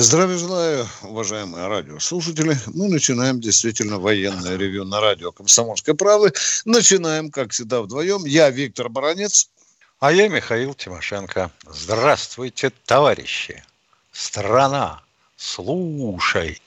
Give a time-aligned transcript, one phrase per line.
[0.00, 2.56] Здравия желаю, уважаемые радиослушатели.
[2.72, 6.32] Мы начинаем действительно военное ревю на радио «Комсомольской правды».
[6.64, 8.24] Начинаем, как всегда, вдвоем.
[8.24, 9.50] Я Виктор Баранец.
[9.98, 11.50] А я Михаил Тимошенко.
[11.68, 13.64] Здравствуйте, товарищи.
[14.12, 15.02] Страна,
[15.36, 16.62] слушай.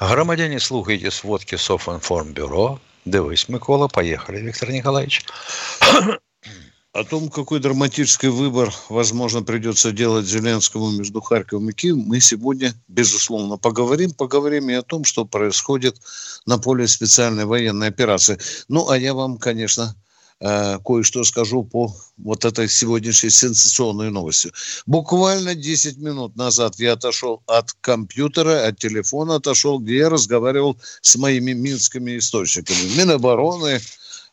[0.00, 2.80] Громадяне, слухайте сводки Софинформбюро.
[3.04, 5.26] Дивись, Микола, поехали, Виктор Николаевич.
[6.94, 12.72] О том, какой драматический выбор, возможно, придется делать Зеленскому между Харьковом и Киевом, мы сегодня,
[12.86, 14.12] безусловно, поговорим.
[14.12, 15.96] Поговорим и о том, что происходит
[16.46, 18.38] на поле специальной военной операции.
[18.68, 19.96] Ну, а я вам, конечно,
[20.38, 24.52] э, кое-что скажу по вот этой сегодняшней сенсационной новости.
[24.86, 31.16] Буквально 10 минут назад я отошел от компьютера, от телефона отошел, где я разговаривал с
[31.16, 32.96] моими минскими источниками.
[32.96, 33.80] Минобороны,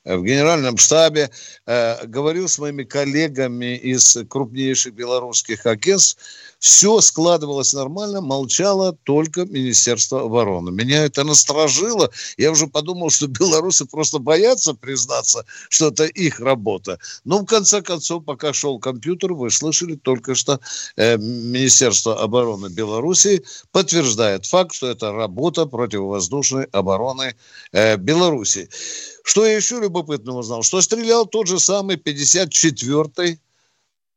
[0.06, 1.30] в генеральном штабе,
[1.66, 6.18] э, говорил с моими коллегами из крупнейших белорусских агентств,
[6.62, 10.72] все складывалось нормально, молчало только Министерство обороны.
[10.72, 12.12] Меня это насторожило.
[12.38, 17.00] Я уже подумал, что белорусы просто боятся признаться, что это их работа.
[17.26, 20.60] Но в конце концов, пока шел компьютер, вы слышали только что
[20.98, 27.36] э, Министерство обороны Беларуси подтверждает факт, что это работа противовоздушной обороны
[27.72, 28.70] э, Беларуси.
[29.24, 30.62] Что я еще любопытно узнал?
[30.62, 33.40] Что стрелял тот же самый 54-й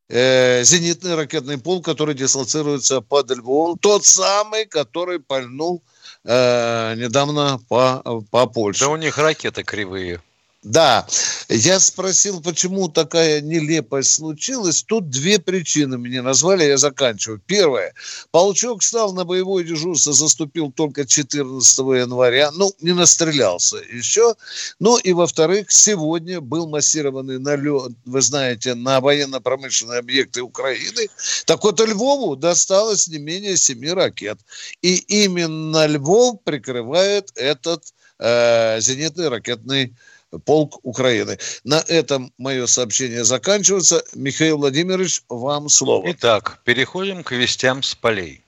[0.08, 5.83] э, зенитный ракетный полк, который дислоцируется под Львовом, тот самый, который пальнул
[6.24, 8.84] э, недавно по, по Польше.
[8.84, 10.20] Да у них ракеты кривые.
[10.64, 11.06] Да,
[11.50, 14.83] я спросил, почему такая нелепость случилась.
[14.83, 17.39] Тут две причины мне назвали, я заканчиваю.
[17.46, 17.92] Первое.
[18.30, 22.50] Полчок стал на боевое дежурство, заступил только 14 января.
[22.52, 24.36] Ну, не настрелялся еще.
[24.80, 31.08] Ну и, во-вторых, сегодня был массированный налет, вы знаете, на военно-промышленные объекты Украины.
[31.44, 34.39] Так вот, Львову досталось не менее семи ракет.
[34.80, 37.84] И именно Львов прикрывает этот
[38.18, 39.94] э, зенитный ракетный
[40.39, 41.39] полк Украины.
[41.64, 44.05] На этом мое сообщение заканчивается.
[44.14, 46.11] Михаил Владимирович, вам слово.
[46.12, 48.45] Итак, переходим к вестям с полей.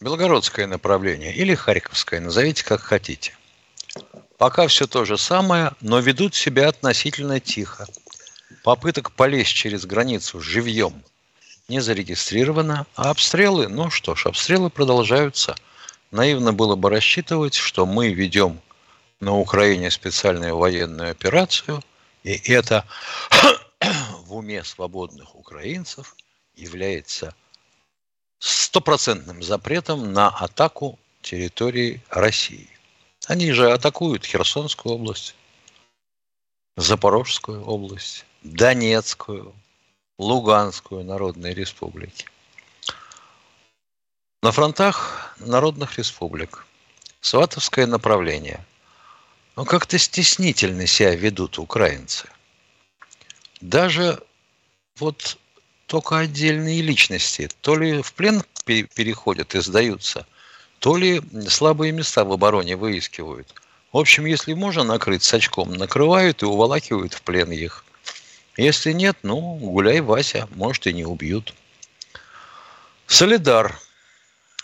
[0.00, 3.36] Белгородское направление или Харьковское, назовите как хотите.
[4.36, 7.86] Пока все то же самое, но ведут себя относительно тихо.
[8.64, 11.04] Попыток полезть через границу живьем
[11.68, 15.54] не зарегистрировано, а обстрелы, ну что ж, обстрелы продолжаются.
[16.10, 18.60] Наивно было бы рассчитывать, что мы ведем
[19.22, 21.80] на Украине специальную военную операцию,
[22.24, 22.84] и это
[24.26, 26.16] в уме свободных украинцев
[26.56, 27.32] является
[28.40, 32.68] стопроцентным запретом на атаку территории России.
[33.28, 35.36] Они же атакуют Херсонскую область,
[36.76, 39.54] Запорожскую область, Донецкую,
[40.18, 42.26] Луганскую народные республики.
[44.42, 46.66] На фронтах народных республик
[47.20, 48.66] Сватовское направление–
[49.56, 52.28] но как-то стеснительно себя ведут украинцы.
[53.60, 54.22] Даже
[54.98, 55.38] вот
[55.86, 60.26] только отдельные личности то ли в плен переходят и сдаются,
[60.78, 63.54] то ли слабые места в обороне выискивают.
[63.92, 67.84] В общем, если можно накрыть с очком, накрывают и уволакивают в плен их.
[68.56, 71.54] Если нет, ну, гуляй, Вася, может и не убьют.
[73.06, 73.78] Солидар.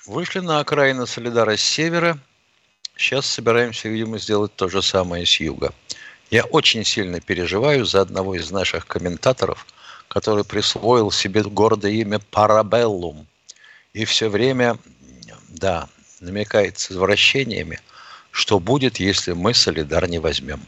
[0.06, 2.18] Вышли на окраины Солидара с севера
[2.98, 5.72] Сейчас собираемся, видимо, сделать то же самое с юга.
[6.32, 9.66] Я очень сильно переживаю за одного из наших комментаторов,
[10.08, 13.28] который присвоил себе гордое имя Парабеллум.
[13.92, 14.78] И все время,
[15.48, 17.80] да, намекает с извращениями,
[18.32, 20.60] что будет, если мы Солидар не возьмем.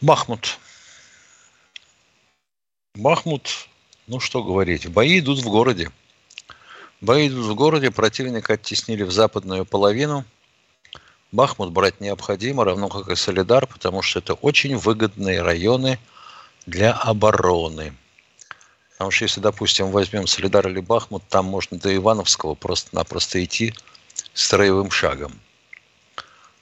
[0.00, 0.58] Бахмут.
[2.96, 3.68] Бахмут,
[4.08, 5.92] ну что говорить, бои идут в городе.
[7.02, 10.24] Бои идут в городе, противника оттеснили в западную половину.
[11.30, 15.98] Бахмут брать необходимо, равно как и Солидар, потому что это очень выгодные районы
[16.64, 17.94] для обороны.
[18.92, 23.74] Потому что если, допустим, возьмем Солидар или Бахмут, там можно до Ивановского просто-напросто идти
[24.32, 25.38] строевым шагом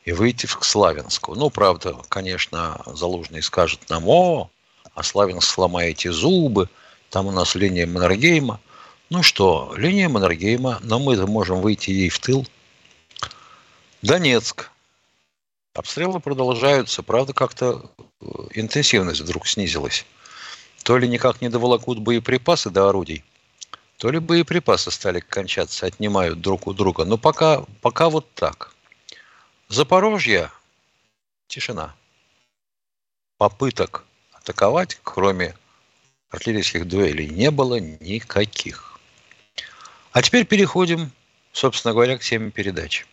[0.05, 1.37] и выйти к Славянску.
[1.37, 4.51] Ну, правда, конечно, Залужный скажет нам, о,
[4.95, 6.69] а Славянск сломаете зубы,
[7.11, 8.59] там у нас линия Маннергейма–
[9.11, 12.47] Ну что, линия Маннергейма, но мы можем выйти ей в тыл.
[14.01, 14.71] Донецк.
[15.75, 17.91] Обстрелы продолжаются, правда, как-то
[18.21, 20.07] э, интенсивность вдруг снизилась.
[20.85, 23.25] То ли никак не доволокут боеприпасы до орудий,
[23.99, 27.05] то ли боеприпасы стали кончаться, отнимают друг у друга.
[27.05, 28.75] Но пока, пока вот так.
[29.69, 30.51] Запорожье–
[31.47, 31.95] тишина.
[33.37, 35.55] Попыток атаковать, кроме
[36.31, 38.94] артиллерийских дуэлей, не было никаких.
[40.15, 41.11] А теперь переходим,
[41.53, 43.05] собственно говоря, к теме передачи.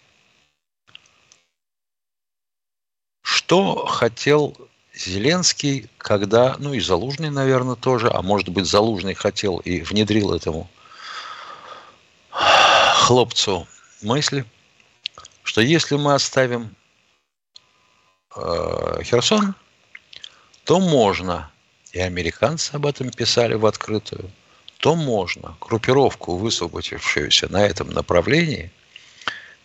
[3.23, 4.55] Что хотел
[4.93, 10.69] Зеленский, когда, ну и Залужный, наверное, тоже, а может быть, Залужный хотел и внедрил этому
[12.29, 13.67] хлопцу
[14.03, 14.45] мысли,
[15.41, 16.75] что если мы оставим
[18.35, 19.55] э, Херсон,
[20.65, 21.49] то можно,
[21.93, 24.29] и американцы об этом писали в открытую,
[24.81, 28.71] то можно группировку, высвободившуюся на этом направлении,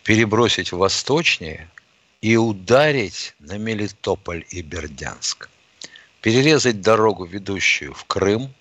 [0.03, 1.69] перебросить восточнее–
[2.21, 5.49] и ударить на Мелитополь и Бердянск.
[6.21, 8.53] Перерезать дорогу, ведущую в Крым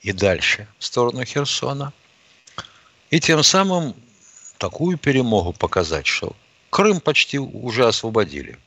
[0.00, 1.92] и дальше в сторону Херсона.
[3.10, 3.94] И тем самым
[4.58, 6.36] такую перемогу показать, что
[6.70, 8.58] Крым почти уже освободили.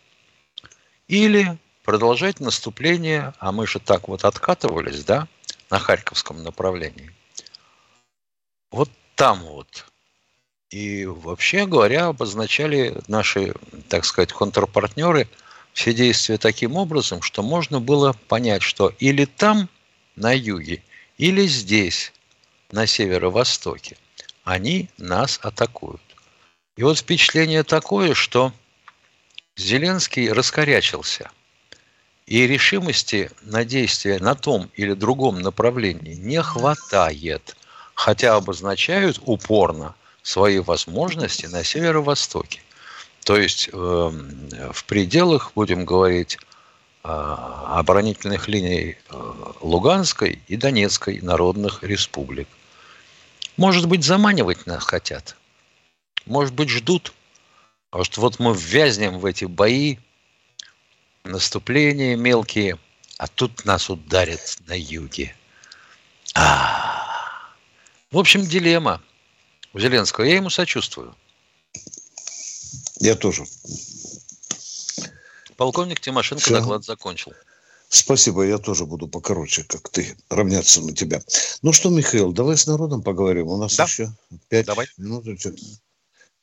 [1.07, 5.27] Или продолжать наступление, а мы же так вот откатывались, да,
[5.73, 7.11] на Харьковском направлении.
[8.69, 9.87] Вот там вот
[10.69, 13.55] и вообще говоря, обозначали наши,
[13.89, 15.27] так сказать, контрпартнеры
[15.73, 19.67] все действия таким образом, что можно было понять, что или там,
[20.15, 20.83] на юге,
[21.17, 22.13] или здесь,
[22.71, 23.97] на северо-востоке,
[24.43, 26.03] они нас атакуют.
[26.77, 28.53] И вот впечатление такое, что
[29.57, 31.31] Зеленский раскорячился,
[32.25, 37.55] и решимости на действие на том или другом направлении не хватает,
[37.93, 42.61] хотя обозначают упорно– свои возможности на северо-востоке.
[43.25, 46.37] То есть э, в пределах, будем говорить,
[47.03, 52.47] э, оборонительных линий э, Луганской и Донецкой народных республик.
[53.57, 55.35] Может быть, заманивать нас хотят.
[56.25, 57.13] Может быть, ждут.
[57.89, 59.97] Потому что вот мы ввязнем в эти бои,
[61.23, 62.77] наступления мелкие,
[63.17, 65.35] а тут нас ударят на юге.
[66.35, 67.53] А,
[68.11, 69.01] в общем, дилемма
[69.73, 70.25] у Зеленского.
[70.25, 71.15] Я ему сочувствую.
[72.99, 73.45] Я тоже.
[75.57, 76.59] Полковник Тимошенко Все.
[76.59, 77.33] доклад закончил.
[77.89, 81.21] Спасибо, я тоже буду покороче, как ты, равняться на тебя.
[81.61, 83.47] Ну что, Михаил, давай с народом поговорим.
[83.47, 83.83] У нас да.
[83.83, 84.11] еще
[84.49, 84.87] пять давай.
[84.97, 85.25] минут.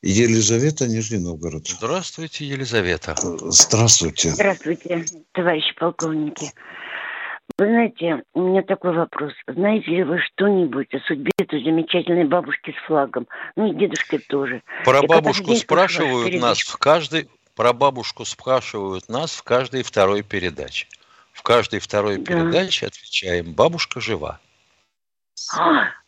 [0.03, 1.69] Елизавета, Нижний Новгород.
[1.69, 3.15] Здравствуйте, Елизавета.
[3.17, 4.31] Здравствуйте.
[4.31, 6.53] Здравствуйте, товарищи полковники.
[7.59, 9.33] Вы знаете, у меня такой вопрос.
[9.47, 13.27] Знаете ли вы что-нибудь о судьбе этой замечательной бабушки с флагом?
[13.57, 14.63] Ну и дедушки тоже.
[14.85, 17.29] Про Я бабушку спрашивают нас в каждой...
[17.55, 20.87] Про бабушку спрашивают нас в каждой второй передаче.
[21.33, 22.25] В каждой второй да.
[22.25, 24.41] передаче отвечаем, бабушка жива.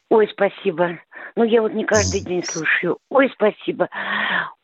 [0.08, 0.98] Ой, спасибо.
[1.36, 2.98] Ну, я вот не каждый день слушаю.
[3.10, 3.88] Ой, спасибо.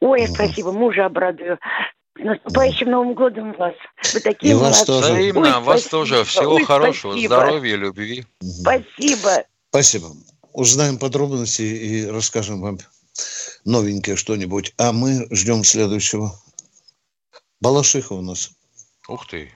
[0.00, 0.72] Ой, спасибо.
[0.72, 1.58] Мужа обрадую.
[2.16, 3.74] С наступающим Новым годом вас.
[4.12, 5.12] Вы такие И вас тоже.
[5.12, 5.90] Взаимно, Ой, вас спасибо.
[5.90, 6.24] тоже.
[6.24, 7.34] Всего Ой, хорошего, спасибо.
[7.36, 8.24] здоровья, любви.
[8.40, 9.44] Спасибо.
[9.70, 10.06] Спасибо.
[10.52, 12.78] Узнаем подробности и расскажем вам
[13.64, 14.74] новенькое что-нибудь.
[14.78, 16.32] А мы ждем следующего.
[17.60, 18.50] Балашиха у нас.
[19.08, 19.52] Ух ты.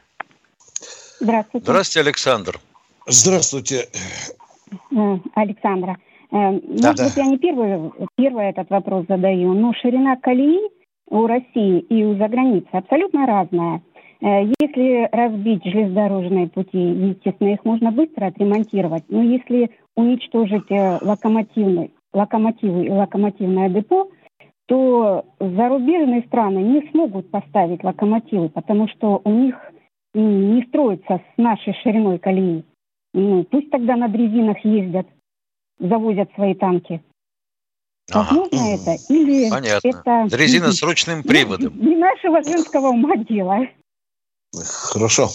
[1.20, 1.64] Здравствуйте.
[1.64, 2.60] Здравствуйте, Александр.
[3.06, 3.88] Здравствуйте.
[5.34, 5.98] Александра.
[6.32, 10.60] Может да, быть, я не первый, первый этот вопрос задаю, но ширина колеи
[11.10, 13.82] у России и у заграницы абсолютно разная.
[14.22, 21.92] Э, если разбить железнодорожные пути, естественно, их можно быстро отремонтировать, но если уничтожить э, локомотивный,
[22.14, 24.08] локомотивы и локомотивное депо,
[24.66, 29.56] то зарубежные страны не смогут поставить локомотивы, потому что у них
[30.14, 32.64] не строится с нашей шириной колеи.
[33.12, 35.06] Ну, пусть тогда на дрезинах ездят,
[35.78, 37.02] завозят свои танки.
[38.12, 38.74] Возможно ага.
[38.74, 39.12] это?
[39.12, 39.88] Или Понятно.
[39.88, 40.36] это...
[40.36, 41.78] Резина с ручным приводом.
[41.78, 43.66] Не нашего женского ума дело.
[44.54, 45.30] Хорошо.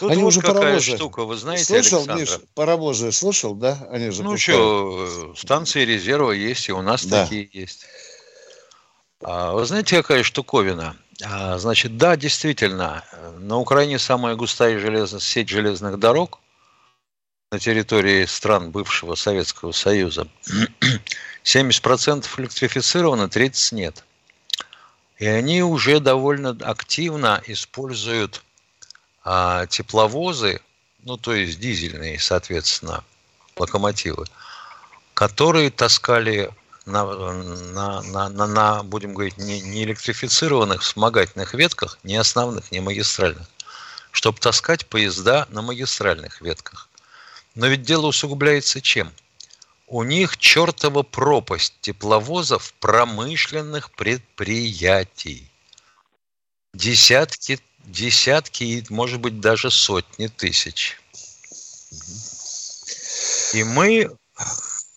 [0.00, 0.96] Тут Они вот уже какая паровозы.
[0.96, 2.20] штука, вы знаете, Слышал, Александр?
[2.20, 3.78] Миш, паровозы слышал, да?
[3.90, 7.22] Они же ну что, станции резерва есть, и у нас да.
[7.24, 7.84] такие есть.
[9.22, 10.96] А, вы знаете, какая штуковина?
[11.24, 13.04] А, значит, да, действительно,
[13.38, 16.40] на Украине самая густая железная сеть железных дорог
[17.50, 20.28] на территории стран бывшего Советского Союза.
[21.44, 24.04] 70% электрифицировано, 30% нет.
[25.18, 28.42] И они уже довольно активно используют
[29.24, 30.60] а, тепловозы,
[31.04, 33.02] ну то есть дизельные, соответственно,
[33.56, 34.26] локомотивы,
[35.14, 36.50] которые таскали
[36.84, 42.80] на, на, на, на, на будем говорить, не, не электрифицированных вспомогательных ветках, не основных, не
[42.80, 43.48] магистральных,
[44.12, 46.87] чтобы таскать поезда на магистральных ветках.
[47.58, 49.12] Но ведь дело усугубляется чем?
[49.88, 55.50] У них чертова пропасть тепловозов промышленных предприятий.
[56.72, 61.00] Десятки, десятки, может быть, даже сотни тысяч.
[63.54, 64.08] И мы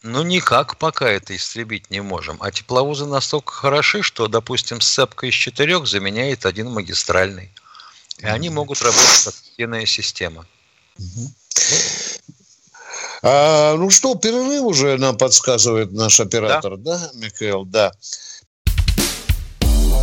[0.04, 2.38] ну, никак пока это истребить не можем.
[2.44, 7.52] А тепловозы настолько хороши, что, допустим, сцепка из четырех заменяет один магистральный.
[8.20, 10.46] И они могут работать как единая система.
[13.24, 17.66] А, ну что, перерыв уже нам подсказывает наш оператор, да, да Михаил?
[17.66, 17.92] Да.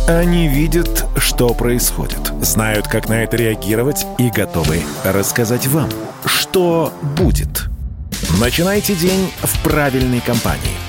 [0.07, 5.89] Они видят, что происходит, знают, как на это реагировать и готовы рассказать вам,
[6.25, 7.65] что будет–
[8.39, 10.88] Начинайте день в правильной компании.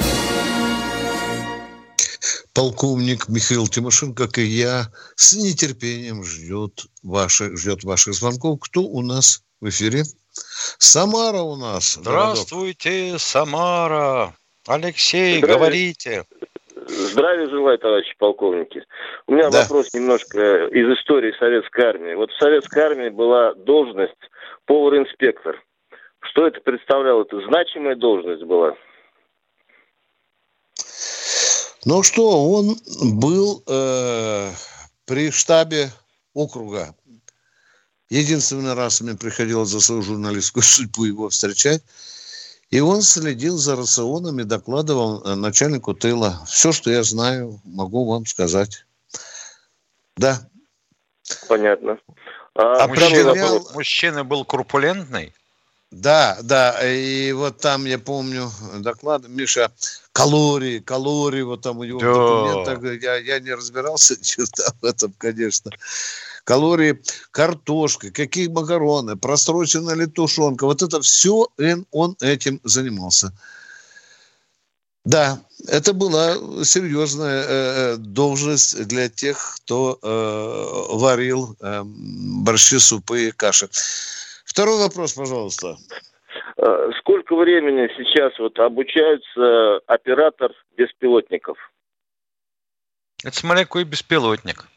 [2.53, 8.59] полковник Михаил Тимошенко, как и я, с нетерпением ждет ваших, ждет ваших звонков.
[8.61, 10.03] Кто у нас в эфире?
[10.31, 11.93] Самара у нас.
[11.93, 13.21] Здравствуйте, городок.
[13.21, 14.35] Самара.
[14.67, 15.55] Алексей, Здравия.
[15.55, 16.23] говорите.
[16.87, 18.83] Здравия желаю, товарищи полковники.
[19.27, 19.61] У меня да.
[19.61, 22.13] вопрос немножко из истории советской армии.
[22.15, 24.13] Вот в советской армии была должность
[24.65, 25.61] повар-инспектор.
[26.21, 27.23] Что это представляло?
[27.23, 28.75] Это значимая должность была.
[31.85, 32.77] Ну что, он
[33.15, 34.51] был э,
[35.05, 35.91] при штабе
[36.33, 36.95] округа.
[38.09, 41.81] Единственный раз мне приходилось за свою журналистскую судьбу его встречать.
[42.69, 46.41] И он следил за рационами, докладывал э, начальнику тыла.
[46.47, 48.85] Все, что я знаю, могу вам сказать.
[50.15, 50.39] Да.
[51.47, 51.97] Понятно.
[52.55, 55.33] А, а мужчина, был, мужчина был корпулентный?
[55.89, 59.71] Да, да, и вот там я помню доклад, Миша,
[60.13, 62.11] калории, калории, вот там у него да.
[62.11, 65.71] в документах, я, я не разбирался черта в этом, конечно.
[66.43, 67.01] Калории,
[67.31, 71.47] картошка, какие макароны, просрочена ли тушенка, вот это все
[71.91, 73.31] он этим занимался.
[75.03, 83.27] Да, это была серьезная э, э, должность для тех, кто э, варил э, борщи, супы
[83.27, 83.67] и каши.
[84.45, 85.77] Второй вопрос, пожалуйста.
[87.31, 91.57] Сколько времени сейчас вот обучается оператор беспилотников?
[93.23, 94.67] Это смотря какой беспилотник.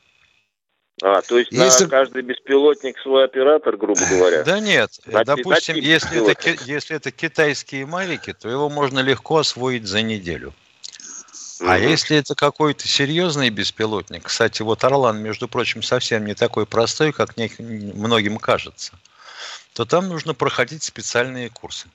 [1.03, 1.85] А, то есть если...
[1.85, 4.45] на каждый беспилотник свой оператор, грубо говоря?
[4.45, 4.91] Да нет.
[5.07, 10.03] На, Допустим, на если, это, если это китайские мавики, то его можно легко освоить за
[10.03, 10.53] неделю.
[11.61, 11.67] Mm-hmm.
[11.67, 17.13] А если это какой-то серьезный беспилотник, кстати, вот Орлан, между прочим, совсем не такой простой,
[17.13, 18.93] как многим кажется
[19.75, 21.89] то там нужно проходить специальные курсы.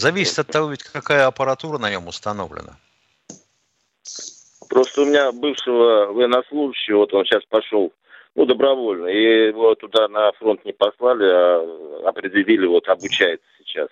[0.00, 2.78] Зависит от того, ведь какая аппаратура на нем установлена.
[4.70, 7.92] Просто у меня бывшего военнослужащего, вот он сейчас пошел,
[8.34, 13.88] ну, добровольно, и его туда на фронт не послали, а определили, вот, обучается сейчас.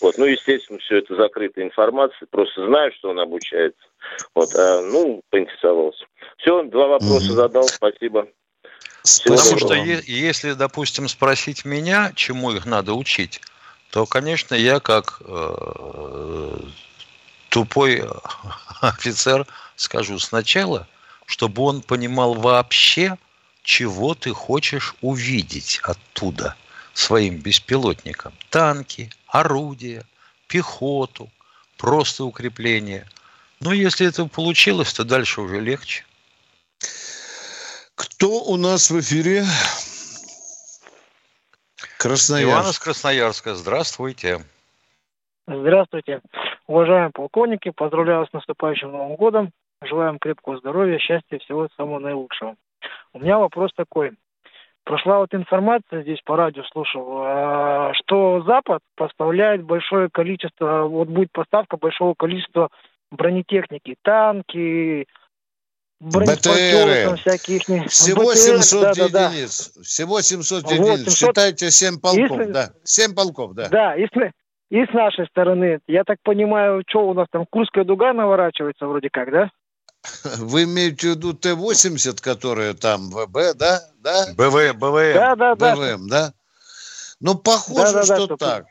[0.00, 3.82] Вот, ну, естественно, все это закрытая информация, просто знаю, что он обучается.
[4.36, 6.04] Вот, а, ну, поинтересовался.
[6.36, 8.28] Все, два вопроса задал, спасибо.
[9.24, 13.40] Потому что если, допустим, спросить меня, чему их надо учить,
[13.90, 16.58] то, конечно, я как э,
[17.48, 18.04] тупой
[18.80, 20.86] офицер скажу сначала,
[21.26, 23.16] чтобы он понимал вообще,
[23.62, 26.56] чего ты хочешь увидеть оттуда
[26.94, 28.32] своим беспилотником.
[28.50, 30.04] Танки, орудия,
[30.46, 31.30] пехоту,
[31.76, 33.08] просто укрепление.
[33.60, 36.04] Но если это получилось, то дальше уже легче.
[37.94, 39.46] Кто у нас в эфире?
[41.98, 42.52] Красноярск.
[42.52, 43.54] Иван из Красноярска.
[43.54, 44.38] Здравствуйте.
[45.46, 46.20] Здравствуйте.
[46.66, 49.50] Уважаемые полковники, поздравляю с наступающим Новым годом.
[49.82, 52.54] Желаем крепкого здоровья, счастья, всего самого наилучшего.
[53.12, 54.12] У меня вопрос такой.
[54.84, 61.30] Прошла вот информация, здесь по радио слушал, а, что Запад поставляет большое количество, вот будет
[61.32, 62.70] поставка большого количества
[63.10, 65.06] бронетехники, танки,
[66.00, 67.16] БТРы.
[67.16, 69.70] Всяких, Всего БТР, 700 да, единиц.
[69.74, 69.82] Да, да.
[69.84, 70.98] Всего 700 вот, единиц.
[70.98, 71.14] 700...
[71.14, 72.52] Считайте 7 полков, Если...
[72.52, 72.72] да.
[72.84, 73.68] 7 полков, да.
[73.68, 74.32] Да, и с,
[74.70, 75.80] и с нашей стороны.
[75.88, 79.50] Я так понимаю, что у нас там Курская дуга наворачивается вроде как, да?
[80.38, 83.80] Вы имеете в виду Т-80, которые там ВБ, да?
[84.00, 84.26] да?
[84.36, 85.14] БВ, БВМ.
[85.14, 85.74] Да, да, да.
[85.74, 86.32] БВМ, да?
[87.20, 88.66] Ну, похоже, да, да, что да, так.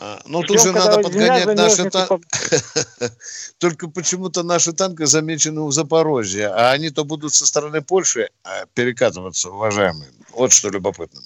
[0.00, 2.22] А, ну, тут же надо подгонять наши танки.
[3.58, 8.66] Только почему-то наши танки замечены у Запорожья, а они то будут со стороны Польши а,
[8.74, 10.10] перекатываться, уважаемые.
[10.32, 11.20] Вот что любопытно.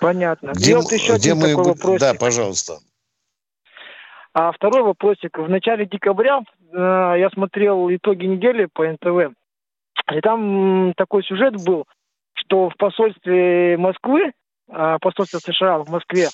[0.00, 0.52] Понятно.
[0.52, 1.48] Где, вот еще где мы...
[1.48, 2.00] такой вопросик.
[2.00, 2.78] Да, пожалуйста.
[4.34, 5.38] А второй вопросик.
[5.38, 9.34] В начале декабря э, я смотрел итоги недели по НТВ.
[10.12, 11.84] И там такой сюжет был,
[12.34, 14.32] что в посольстве Москвы,
[14.68, 16.28] э, посольстве США в Москве,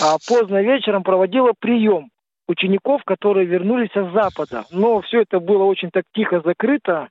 [0.00, 2.10] а поздно вечером проводила прием
[2.48, 4.64] учеников, которые вернулись с Запада.
[4.70, 7.08] Но все это было очень так тихо закрыто,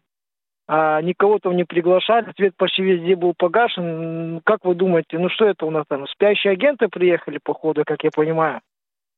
[0.67, 4.41] а никого там не приглашали, свет почти везде был погашен.
[4.44, 8.12] Как вы думаете, ну что это у нас там, спящие агенты приехали, походу, как я
[8.12, 8.62] понимаю?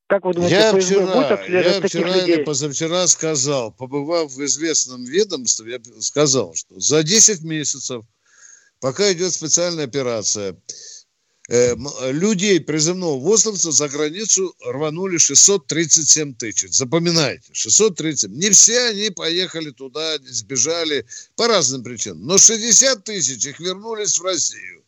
[0.08, 2.36] Как вы думаете, я ФСБ вчера, будет отслеживать я вчера людей?
[2.36, 8.04] или позавчера сказал, побывав в известном ведомстве, я сказал, что за 10 месяцев,
[8.80, 10.56] пока идет специальная операция,
[11.48, 16.74] людей призывного возраста за границу рванули 637 тысяч.
[16.74, 18.34] Запоминайте, 637.
[18.34, 22.26] Не все они поехали туда, сбежали по разным причинам.
[22.26, 24.84] Но 60 тысяч их вернулись в Россию.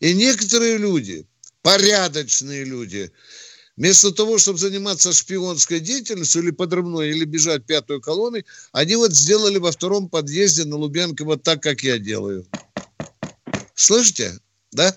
[0.00, 1.26] И некоторые люди,
[1.62, 3.10] порядочные люди,
[3.76, 9.56] вместо того, чтобы заниматься шпионской деятельностью или подрывной, или бежать пятую колонной, они вот сделали
[9.56, 12.46] во втором подъезде на Лубянке вот так, как я делаю.
[13.74, 14.38] Слышите?
[14.70, 14.94] Да?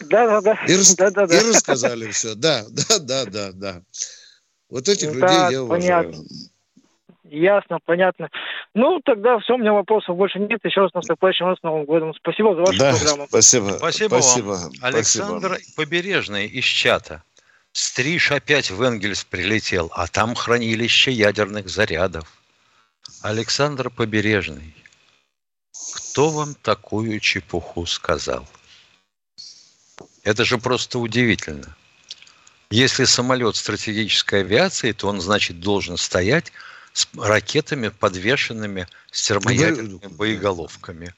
[0.00, 0.58] Да, да, да.
[0.66, 0.94] И, рас...
[0.94, 1.36] да, да, да.
[1.36, 2.34] и рассказали все.
[2.34, 3.82] Да, да, да, да, да.
[4.68, 6.12] Вот этих да, людей я уважаю.
[6.12, 6.24] Понятно.
[7.28, 8.30] Ясно, понятно.
[8.74, 10.60] Ну, тогда все, у меня вопросов больше нет.
[10.64, 12.14] Еще раз наступающим с Новым годом.
[12.14, 13.26] Спасибо за вашу да, программу.
[13.28, 13.70] Спасибо.
[13.78, 14.72] Спасибо, спасибо вам.
[14.80, 15.76] Александр спасибо.
[15.76, 17.22] Побережный из чата.
[17.72, 22.26] Стриж опять в Энгельс прилетел, а там хранилище ядерных зарядов.
[23.22, 24.74] Александр Побережный,
[25.94, 28.46] кто вам такую чепуху сказал?
[30.26, 31.76] Это же просто удивительно.
[32.70, 36.52] Если самолет стратегической авиации, то он, значит, должен стоять
[36.92, 41.14] с ракетами, подвешенными с термоядерными боеголовками.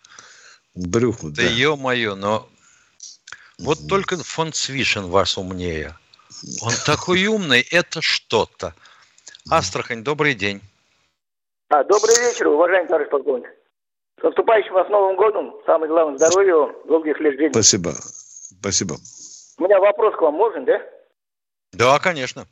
[0.74, 1.42] Брюху, да.
[1.42, 2.50] Да ё-моё, но
[3.58, 5.96] вот только фон Цвишин вас умнее.
[6.60, 8.74] Он такой умный, это что-то.
[9.50, 10.60] Астрахань, добрый день.
[11.70, 13.48] А, добрый вечер, уважаемый товарищ полковник.
[14.20, 15.54] С наступающим вас Новым годом.
[15.64, 17.52] Самое главное здоровья, долгих лет жизни.
[17.52, 17.94] Спасибо.
[18.50, 18.96] Спасибо.
[19.58, 20.80] У меня вопрос к вам можно, да?
[21.72, 22.46] Да, конечно.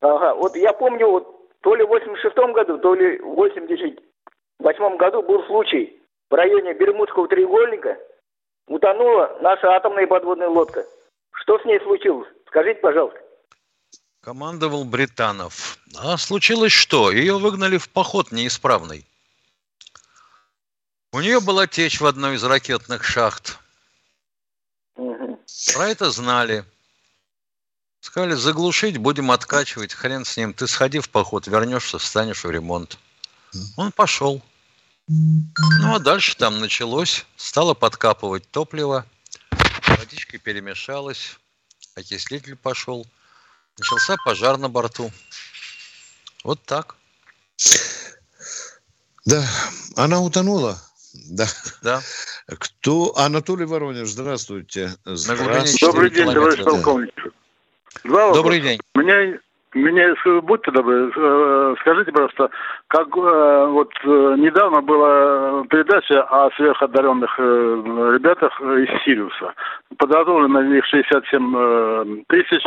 [0.00, 5.22] Ага, вот я помню, вот то ли в 86 году, то ли в 88 году
[5.22, 7.98] был случай в районе Бермудского треугольника
[8.66, 10.86] утонула наша атомная подводная лодка.
[11.32, 12.28] Что с ней случилось?
[12.46, 13.18] Скажите, пожалуйста.
[14.22, 15.78] Командовал Британов.
[15.98, 17.10] А случилось что?
[17.10, 19.06] Ее выгнали в поход неисправный.
[21.12, 23.58] У нее была течь в одной из ракетных шахт.
[25.66, 26.64] Про это знали.
[28.00, 30.54] Сказали, заглушить, будем откачивать, хрен с ним.
[30.54, 32.98] Ты сходи в поход, вернешься, встанешь в ремонт.
[33.76, 34.42] Он пошел.
[35.06, 37.26] Ну, а дальше там началось.
[37.36, 39.04] Стало подкапывать топливо.
[39.86, 41.36] Водичка перемешалась.
[41.94, 43.06] Окислитель пошел.
[43.78, 45.12] Начался пожар на борту.
[46.42, 46.96] Вот так.
[49.26, 49.46] Да,
[49.96, 50.80] она утонула.
[51.14, 51.44] Да.
[51.82, 52.00] Да.
[52.58, 53.12] Кто?
[53.16, 54.90] Анатолий Воронеж, здравствуйте.
[55.04, 55.86] здравствуйте.
[55.86, 57.32] Добрый день, товарищ полковник.
[58.04, 58.78] Два Добрый день.
[58.94, 59.38] Меня,
[59.74, 62.50] меня, будьте добры, э, скажите, просто,
[62.86, 69.54] как э, вот э, недавно была передача о сверходаренных ребятах из Сириуса.
[69.98, 72.62] Подготовлено на них 67 тысяч.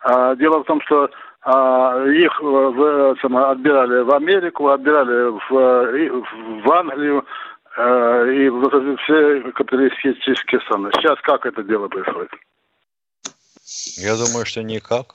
[0.00, 1.10] А дело в том, что
[1.42, 3.16] а, их в,
[3.50, 10.90] отбирали в Америку, отбирали в, в Англию, Э, и вот все капиталистические страны.
[10.94, 12.30] Сейчас как это дело происходит?
[13.96, 15.14] Я думаю, что никак.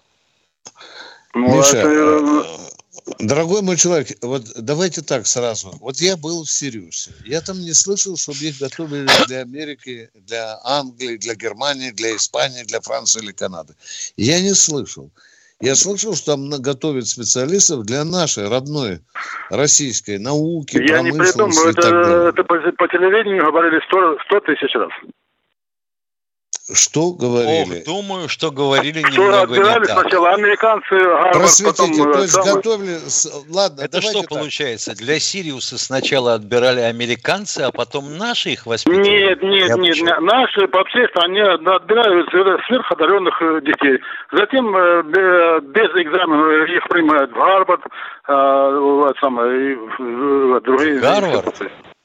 [1.33, 1.87] Ну, Миша, это...
[1.87, 5.71] Э, дорогой мой человек, вот давайте так сразу.
[5.79, 7.11] Вот я был в Сириусе.
[7.25, 12.63] Я там не слышал, чтобы их готовили для Америки, для Англии, для Германии, для Испании,
[12.63, 13.73] для Франции или Канады.
[14.17, 15.09] Я не слышал.
[15.61, 18.99] Я слышал, что там готовят специалистов для нашей родной
[19.49, 24.73] российской науки, Я не при том, это, это по, по телевидению говорили 100, 100 тысяч
[24.75, 24.89] раз.
[26.73, 27.79] Что говорили?
[27.79, 29.85] Ох, думаю, что говорили Что немного не так.
[29.99, 32.13] сначала американцы, Гарвард, Просветите, потом...
[32.13, 32.97] то э, есть самый- готовили...
[33.49, 34.29] Ладно, Это что так.
[34.29, 34.95] получается?
[34.95, 39.07] Для Сириуса сначала отбирали американцы, а потом наши их воспитывали?
[39.07, 40.21] Нет, нет, Я нет, почему?
[40.21, 42.29] наши общества, они отбирают
[42.67, 43.99] сверходаренных э, детей.
[44.31, 47.81] Затем э, бе- без экзамена их принимают в Гарвард,
[48.27, 51.59] э, вот самое, и в- другие Гарвард?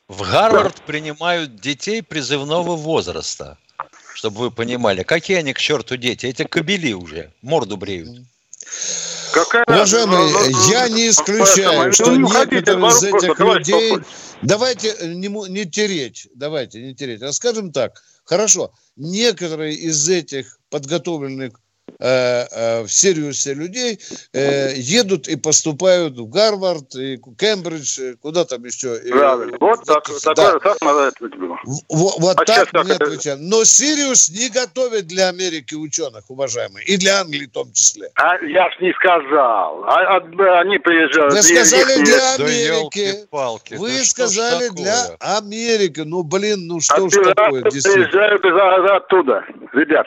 [0.09, 3.59] В Гарвард принимают детей призывного возраста.
[4.17, 6.25] Чтобы вы понимали, какие они к черту дети?
[6.25, 8.09] Эти кобели уже, морду бреют.
[9.31, 13.91] Какая Уважаемые, ну, я не ну, исключаю, поэтому, что ну, некоторые из этих товарищ людей...
[13.91, 14.07] полковник.
[14.41, 17.21] Давайте не, не тереть, давайте не тереть.
[17.21, 21.61] А скажем так, хорошо, некоторые из этих подготовленных
[21.99, 23.99] в Сириусе людей
[24.33, 28.97] э, едут и поступают в Гарвард, и Кембридж, и куда там еще.
[29.03, 29.57] и- Правильно.
[29.61, 30.35] Вот так, Да.
[30.35, 31.57] такое, так надо это было.
[31.65, 33.05] В- Вот А так мне это?
[33.05, 33.41] отвечают.
[33.41, 38.11] Но Сириус не готовит для Америки ученых, уважаемые, и для Англии в том числе.
[38.15, 39.85] А я ж не сказал.
[39.85, 41.33] А, а, они приезжают.
[41.33, 42.99] Вы сказали их- для Да Америки.
[42.99, 46.01] елки-палки, Вы да ж сказали для Америки.
[46.05, 48.05] Ну, блин, ну что ж Отбирают, такое, действительно.
[48.09, 50.07] приезжают из- оттуда, ребят.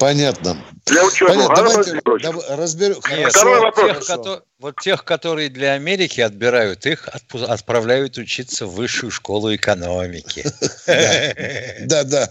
[0.00, 0.56] Понятно.
[0.86, 1.30] Для учебы.
[1.32, 1.54] Понятно.
[1.56, 2.96] Давайте дав- разберем.
[2.96, 3.86] Нет, Хорошо, Второй вопрос.
[3.86, 4.16] тех, хорошо.
[4.22, 7.08] кото- вот тех, которые для Америки отбирают, их
[7.48, 10.44] отправляют учиться в высшую школу экономики.
[11.86, 12.28] Да, да.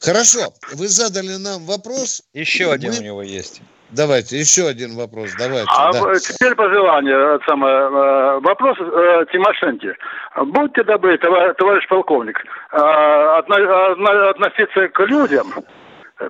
[0.00, 0.52] Хорошо.
[0.74, 2.22] Вы задали нам вопрос.
[2.34, 3.60] Еще один у него есть.
[3.90, 5.30] Давайте, еще один вопрос.
[5.38, 5.68] Давайте.
[5.70, 6.18] А да.
[6.18, 9.94] теперь пожелание, это самое, э, вопрос э, Тимошенко.
[10.46, 12.36] Будьте добры, товарищ, полковник,
[12.72, 15.52] э, отно- отно- относиться к людям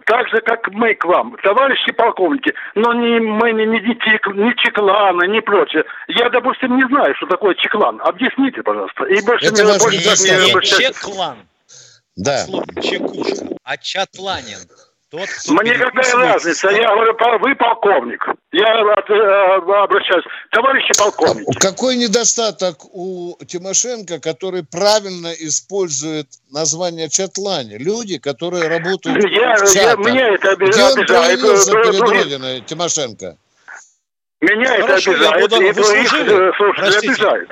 [0.07, 5.25] так же, как мы к вам, товарищи полковники, но не мы, не, не, не Чеклана,
[5.25, 5.85] не прочее.
[6.09, 8.01] Я, допустим, не знаю, что такое Чеклан.
[8.03, 9.05] Объясните, пожалуйста.
[9.05, 10.97] И больше Это не, больше не Не обращайтесь.
[11.01, 11.37] Чеклан,
[12.17, 12.39] Да.
[12.39, 14.59] слово чекушка, а чатланин.
[15.15, 16.71] Тот, кто Мне какая разница?
[16.71, 18.27] Я говорю, вы полковник.
[18.51, 20.25] Я от- э, обращаюсь.
[20.51, 21.57] Товарищи полковники.
[21.61, 27.77] Какой недостаток у Тимошенко, который правильно использует название Чатлани?
[27.79, 29.99] Люди, которые работают Я- в я- чатах.
[30.05, 30.97] меня это обижает.
[30.97, 33.37] Где он Э, перед других- Родиной, Тимошенко?
[34.41, 35.43] Меня это Хорошо, я обижает.
[35.43, 37.09] буду- и вы других, э, Простите.
[37.09, 37.49] обижает.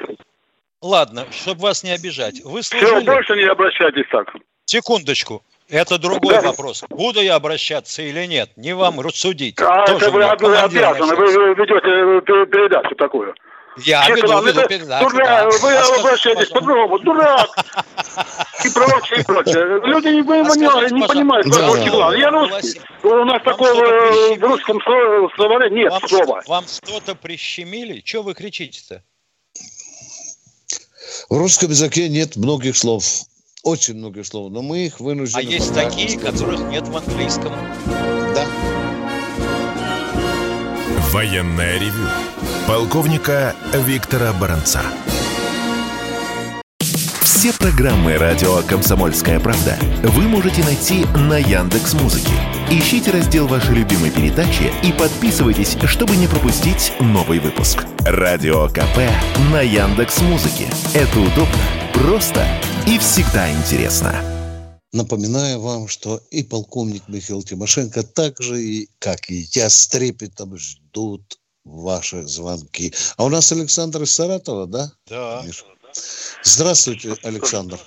[0.81, 2.41] Ладно, чтобы вас не обижать.
[2.43, 3.07] Вы Все, служили?
[3.07, 4.35] больше не обращайтесь так.
[4.65, 5.45] Секундочку.
[5.73, 6.43] Это другой Да.
[6.43, 6.85] вопрос.
[6.91, 8.51] Буду я обращаться или нет?
[8.57, 9.59] Не вам рассудить.
[9.59, 10.11] А Тоже это
[10.47, 11.17] вы обязаны.
[11.17, 13.35] Вы ведете э, пер- передачу такую.
[13.79, 15.59] Я веду, Чеклан, веду передачу, дурак, да.
[15.63, 16.99] Вы А обращаетесь по-другому.
[16.99, 17.49] Дурак.
[18.67, 19.81] И прочее, и прочее.
[19.87, 20.57] Люди не, вы А
[20.91, 21.85] не, понимают, что да, такое да.
[21.87, 22.17] Чеклан.
[22.19, 22.81] Я русский.
[23.05, 26.43] У нас такого э, в русском сло- словаре нет Вам, слова.
[26.47, 28.01] вам что-то прищемили?
[28.01, 29.03] Чего вы кричите-то?
[31.31, 33.03] В русском языке нет многих слов.
[33.63, 35.41] Очень многих слов, но мы их вынуждены...
[35.41, 36.33] А есть такие, сказать.
[36.33, 37.53] которых нет в английском.
[37.87, 38.45] Да.
[41.13, 42.09] Военное ревю
[42.67, 44.83] полковника Виктора Баранца.
[47.43, 52.31] Все программы радио Комсомольская правда вы можете найти на Яндекс Музыке.
[52.71, 57.85] Ищите раздел вашей любимой передачи и подписывайтесь, чтобы не пропустить новый выпуск.
[58.07, 59.11] Радио КП
[59.51, 60.69] на Яндекс Музыке.
[60.95, 61.59] Это удобно,
[61.95, 62.47] просто
[62.87, 64.15] и всегда интересно.
[64.93, 70.57] Напоминаю вам, что и полковник Михаил Тимошенко так же, и, как и я, с трепетом
[70.57, 72.95] ждут ваши звонки.
[73.17, 74.93] А у нас Александр из Саратова, да?
[75.09, 75.43] Да.
[75.45, 75.65] Миша?
[76.43, 77.79] Здравствуйте, Александр.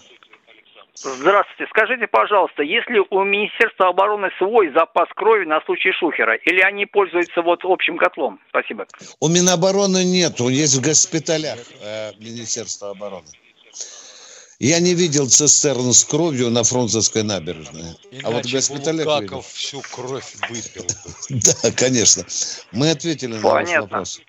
[0.96, 1.70] Здравствуйте.
[1.70, 6.36] Скажите, пожалуйста, есть ли у Министерства обороны свой запас крови на случай Шухера?
[6.36, 8.40] Или они пользуются вот общим котлом?
[8.50, 8.88] Спасибо.
[9.20, 13.28] У Минобороны нет, он есть в госпиталях э, Министерства обороны.
[14.58, 17.84] Я не видел цистерн с кровью на Фрунзенской набережной.
[18.24, 19.16] а вот в Иначе госпиталях видел.
[19.20, 20.86] Булгаков всю кровь выпил.
[21.30, 22.24] Да, конечно.
[22.72, 23.82] Мы ответили на ваш Понятно.
[23.82, 24.22] вопрос.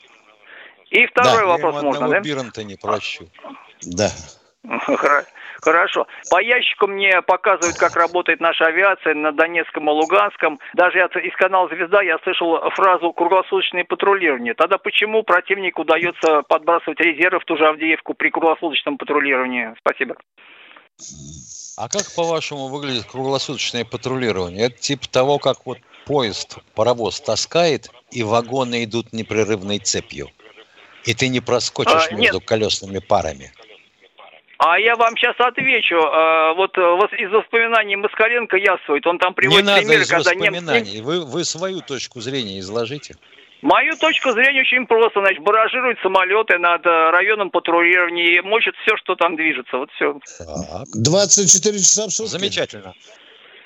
[0.90, 1.40] И второй.
[1.40, 2.20] Я вопрос можно, да?
[2.20, 3.28] Биронта не прощу.
[3.82, 4.10] Да.
[4.64, 5.24] Хоро-
[5.62, 6.06] Хорошо.
[6.30, 10.58] По ящику мне показывают, как работает наша авиация на Донецком и Луганском.
[10.74, 14.54] Даже я из канала «Звезда» я слышал фразу «круглосуточное патрулирование».
[14.54, 19.74] Тогда почему противнику удается подбрасывать резервы в ту же Авдеевку при круглосуточном патрулировании?
[19.78, 20.16] Спасибо.
[21.78, 24.66] А как, по-вашему, выглядит круглосуточное патрулирование?
[24.66, 30.28] Это типа того, как вот поезд, паровоз таскает, и вагоны идут непрерывной цепью.
[31.04, 32.20] И ты не проскочишь А, нет.
[32.20, 33.52] между колесными парами.
[34.58, 35.96] А я вам сейчас отвечу.
[35.96, 39.06] Э, Вот э, вот из воспоминаний Москаленко яствует.
[39.06, 40.50] Он там Не приводит надо примеры, из когда немцы...
[40.50, 41.00] воспоминаний.
[41.02, 43.16] Вы, вы свою точку зрения изложите.
[43.62, 45.20] Мою точку зрения очень просто.
[45.20, 49.76] Значит, баражируют самолеты над э, районом патрулирования и мочат все, что там движется.
[49.76, 50.18] Вот все.
[50.38, 50.86] Так.
[50.94, 52.30] 24 часа в сутки.
[52.30, 52.94] Замечательно.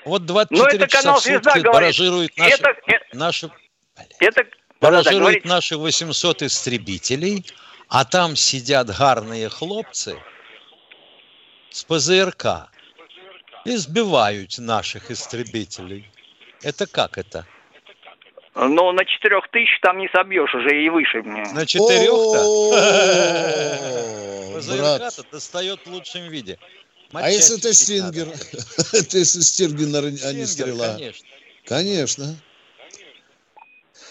[0.03, 1.81] Вот 24 это часа канал в «Звезда» сутки говорит.
[1.81, 3.51] баражируют наши, Это, это, наши,
[4.19, 4.45] это
[4.81, 5.47] баражируют говорите.
[5.47, 7.45] наши 800 истребителей,
[7.87, 10.17] а там сидят гарные хлопцы
[11.71, 12.69] с ПЗРК
[13.65, 16.09] и сбивают наших истребителей.
[16.61, 17.47] Это как это?
[18.53, 21.43] Ну, на четырех тысяч там не собьешь уже и выше мне.
[21.53, 22.41] На четырех-то?
[24.59, 26.59] ПЗРК-то достает в лучшем виде.
[27.13, 28.27] А если это Стингер?
[28.93, 30.93] Это если Стингер, а не стрела.
[30.93, 31.27] конечно.
[31.65, 32.35] Конечно.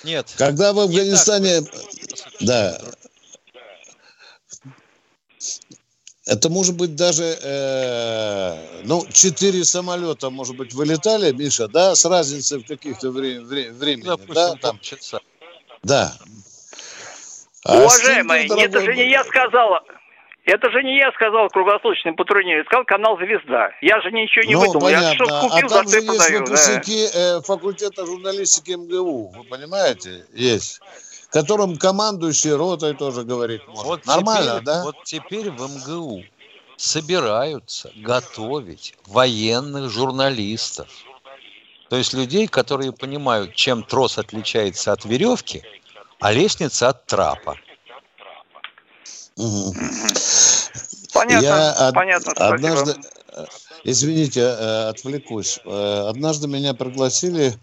[0.05, 0.35] Нет.
[0.37, 1.62] Когда в не Афганистане...
[2.40, 2.81] Да.
[6.31, 12.61] Это может быть даже, э, ну, четыре самолета, может быть, вылетали, Миша, да, с разницей
[12.62, 15.19] в каких-то вре- вре- времени, Допустим, да, там, полчаса.
[15.83, 16.12] да.
[17.64, 19.81] А Уважаемые, это же дорогой не я сказала.
[20.45, 23.71] Это же не я сказал круглосуточный патрулирование, сказал канал «Звезда».
[23.83, 24.88] Я же ничего не Ну, выдумал.
[24.88, 25.49] Я что понятно.
[25.49, 26.38] купил, а за там же есть продаю.
[26.38, 26.45] да.
[26.45, 30.81] выпускники э, факультета журналистики МГУ, вы понимаете, есть,
[31.31, 33.85] которым командующий ротой тоже говорить может.
[33.85, 34.83] Вот Нормально, теперь, да?
[34.85, 36.25] Вот теперь в МГУ
[36.77, 40.88] собираются готовить военных журналистов.
[41.88, 45.62] То есть людей, которые понимают, чем трос отличается от веревки,
[46.21, 47.57] а лестница от трапа.
[51.12, 52.33] Понятно, Я од- понятно.
[52.37, 52.95] однажды,
[53.33, 53.45] э,
[53.85, 55.59] извините, э, отвлекусь.
[55.64, 57.55] Э, Однажды меня пригласили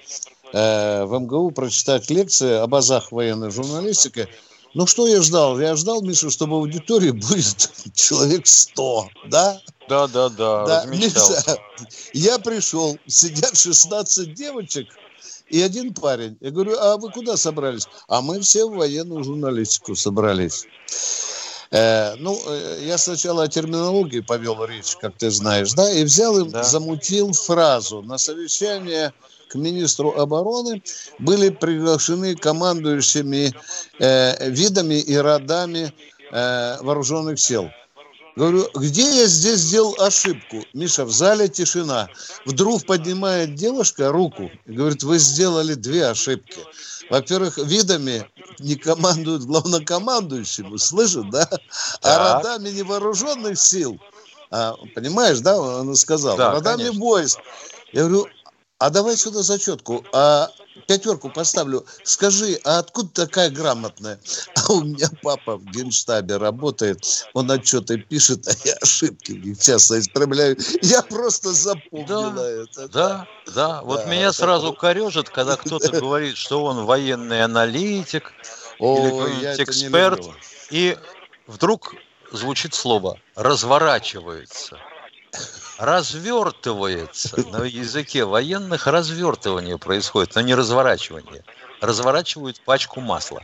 [0.54, 4.28] э, в МГУ прочитать лекции об азах военной журналистики.
[4.74, 5.60] Ну, что я ждал?
[5.60, 9.62] Я ждал, Миша, что в аудитории будет человек 100, да?
[9.90, 10.86] Да, да, да, Да.
[10.86, 11.58] Миша,
[12.14, 14.88] я пришел, сидят 16 девочек
[15.50, 16.38] и один парень.
[16.42, 17.88] Я говорю, а вы куда собрались?
[18.08, 20.66] А мы все в военную журналистику собрались.
[21.72, 26.38] Э, ну, э, я сначала о терминологии повел речь, как ты знаешь, да, и взял
[26.38, 26.64] и Да.
[26.64, 28.02] замутил фразу.
[28.02, 29.14] На совещание
[29.50, 30.82] к министру обороны
[31.20, 33.54] были приглашены командующими
[34.00, 35.94] э, видами и родами
[36.32, 37.70] э, вооруженных сил.
[38.36, 40.64] Говорю, где я здесь сделал ошибку?
[40.74, 42.08] Миша, в зале тишина.
[42.46, 46.60] Вдруг поднимает девушка руку и говорит, вы сделали две ошибки.
[47.10, 48.30] Во-первых, видами
[48.60, 51.50] не командуют главнокомандующим, слышит, да?
[52.04, 54.00] А родами невооруженных сил,
[54.52, 57.00] а, понимаешь, да, он сказал, Да, родами конечно.
[57.02, 57.40] войск.
[57.92, 58.28] Я говорю,
[58.80, 60.52] а давай сюда зачетку, а
[60.88, 61.86] пятерку поставлю.
[62.04, 64.20] Скажи, а откуда такая грамотная?
[64.56, 69.60] А у меня папа в генштабе работает, он отчеты пишет, а я ошибки в них
[69.60, 70.58] часто исправляю.
[70.82, 72.88] Я просто запомнила Да, это.
[72.90, 73.82] Да, да.
[73.82, 78.34] Вот Да, меня это- сразу корежит, когда кто-то говорит, что он военный аналитик,
[78.80, 80.24] Ой, или эксперт,
[80.70, 80.98] и
[81.48, 81.96] вдруг
[82.32, 84.78] звучит слово «разворачивается».
[85.78, 87.38] Развертывается.
[87.52, 91.44] На языке военных развертывание происходит, но не разворачивание.
[91.82, 93.44] Разворачивают пачку масла.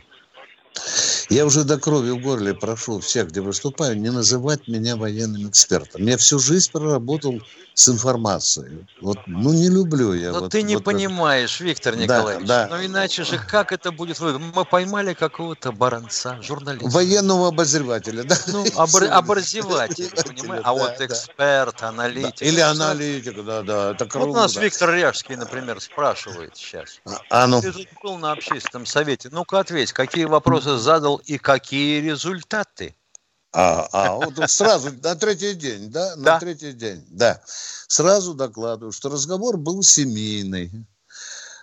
[1.30, 6.06] Я уже до крови в горле прошу всех, где выступаю, не называть меня военным экспертом.
[6.06, 7.40] Я всю жизнь проработал
[7.76, 8.86] с информацией.
[9.00, 10.30] Вот, ну, не люблю я.
[10.30, 10.90] Но вот- ты не вот это.
[10.92, 12.46] понимаешь, Виктор Да, Николаевич.
[12.46, 12.68] да.
[12.70, 14.20] Ну иначе же как это будет?
[14.20, 16.88] Мы поймали какого-то баронца, журналиста.
[16.88, 18.36] Военного обозревателя, да?
[18.46, 20.62] Ну, обр- обозреватель, понимаешь?
[20.64, 21.06] А Да, вот да.
[21.06, 21.88] эксперт, Да.
[21.88, 22.42] аналитик.
[22.42, 24.32] Или это аналитик, да, да, это Вот круто.
[24.40, 27.00] нас Виктор Ряжский, например, спрашивает сейчас.
[27.28, 29.30] А ну, Ты тут был на общественном совете.
[29.32, 32.94] Ну-ка ответь, какие вопросы задал и какие результаты?
[33.56, 36.16] а, а, вот сразу на третий день, да?
[36.16, 36.40] На Да.
[36.40, 37.40] третий день, да.
[37.86, 40.72] Сразу докладываю, что разговор был семейный.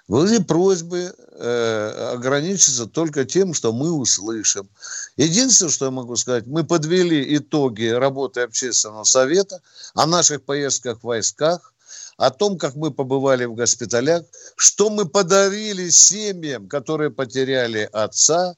[0.08, 4.70] Были просьбы э, ограничиться только тем, что мы услышим.
[5.18, 9.62] Единственное, что я могу сказать, мы подвели итоги работы общественного совета
[9.94, 11.74] о наших поездках в войсках,
[12.18, 14.24] о том, как мы побывали в госпиталях,
[14.56, 18.56] что мы подарили семьям, которые потеряли отца,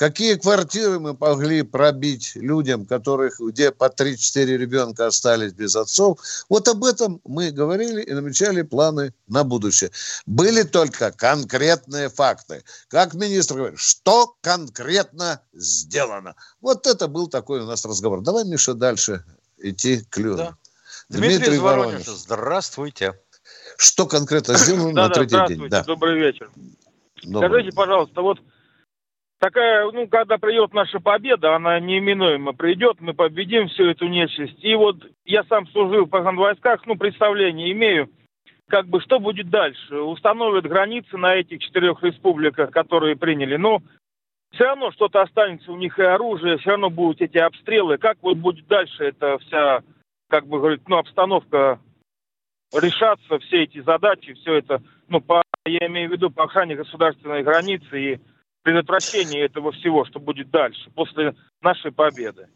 [0.00, 6.18] какие квартиры мы могли пробить людям, которых, где по 3-4 ребенка остались без отцов.
[6.48, 9.90] Вот об этом мы говорили и намечали планы на будущее.
[10.24, 12.64] Были только конкретные факты.
[12.88, 16.34] Как министр говорит, что конкретно сделано.
[16.62, 18.22] Вот это был такой у нас разговор.
[18.22, 19.22] Давай, Миша, дальше
[19.58, 20.56] идти к людям.
[21.10, 21.18] Да.
[21.18, 23.20] Дмитрий, из Воронежа, здравствуйте.
[23.76, 25.68] Что конкретно сделано на третий день?
[25.68, 25.82] Да.
[25.82, 26.50] добрый вечер.
[27.22, 27.50] Добрый.
[27.50, 28.38] Скажите, пожалуйста, вот
[29.40, 34.62] такая, ну, когда придет наша победа, она неименуемо придет, мы победим всю эту нечисть.
[34.62, 38.10] И вот я сам служил в войсках, ну, представление имею,
[38.68, 39.96] как бы что будет дальше?
[39.96, 43.82] Установят границы на этих четырех республиках, которые приняли, но
[44.52, 47.98] все равно что-то останется у них и оружие, все равно будут эти обстрелы.
[47.98, 49.82] Как вот будет дальше эта вся,
[50.28, 51.80] как бы говорить, ну, обстановка
[52.72, 57.42] решаться все эти задачи, все это, ну, по, я имею в виду по охране государственной
[57.42, 58.20] границы и
[58.62, 62.48] предотвращению этого всего, что будет дальше, после нашей победы.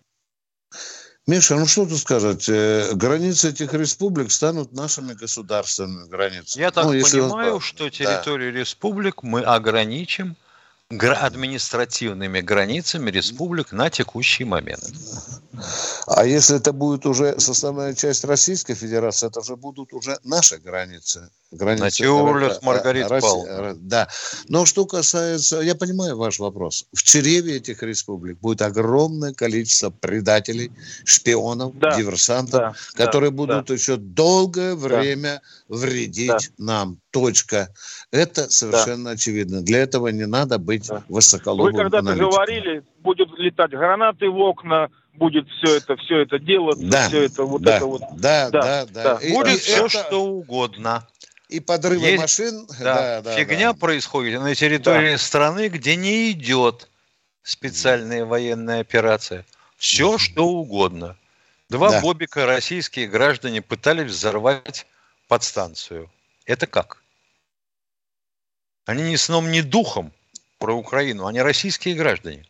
[1.27, 2.49] Миша, ну что тут сказать?
[2.51, 6.63] Э, границы этих республик станут нашими государственными границами.
[6.63, 8.61] Я так ну, понимаю, что территорию да.
[8.61, 10.37] республик мы ограничим
[11.01, 14.85] административными границами республик на текущий момент.
[16.07, 21.31] А если это будет уже составная часть Российской Федерации, это же будут уже наши границы.
[21.51, 23.75] границы Натюрлес, Маргарита Россия, Павловна.
[23.77, 24.09] Да.
[24.49, 25.61] Но что касается...
[25.61, 26.87] Я понимаю ваш вопрос.
[26.93, 30.73] В чреве этих республик будет огромное количество предателей,
[31.05, 31.97] шпионов, да.
[31.97, 32.75] диверсантов, да.
[33.05, 33.37] которые да.
[33.37, 33.75] будут да.
[33.75, 35.77] еще долгое время да.
[35.77, 36.65] вредить да.
[36.65, 36.99] нам.
[37.11, 37.73] Точка.
[38.11, 39.11] Это совершенно да.
[39.11, 39.63] очевидно.
[39.63, 41.05] Для этого не надо быть да.
[41.09, 46.87] высоколобым Вы когда-то говорили, будут летать гранаты в окна, будет все это, все это делаться,
[46.87, 48.03] да, все это вот да, это вот.
[48.17, 48.87] Да, да, да.
[48.87, 49.19] да.
[49.19, 49.35] да.
[49.35, 49.89] Будет и все, это...
[49.89, 51.07] что угодно.
[51.49, 52.23] И подрывы Есть...
[52.23, 52.67] машин.
[52.81, 53.79] Да, да, да, Фигня да.
[53.79, 55.19] происходит на территории да.
[55.19, 56.89] страны, где не идет
[57.43, 59.45] специальная военная операция.
[59.77, 61.17] Все, что угодно.
[61.69, 62.01] Два да.
[62.01, 64.87] бобика российские граждане пытались взорвать
[65.29, 66.11] подстанцию.
[66.47, 67.03] Это как?
[68.87, 70.13] Они ни сном, ни духом
[70.59, 72.45] про Украину, они российские граждане.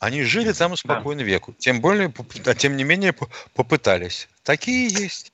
[0.00, 1.26] Они жили там спокойно да.
[1.26, 1.52] веку.
[1.52, 2.12] Тем более,
[2.46, 3.14] а тем не менее,
[3.54, 4.28] попытались.
[4.42, 5.32] Такие есть.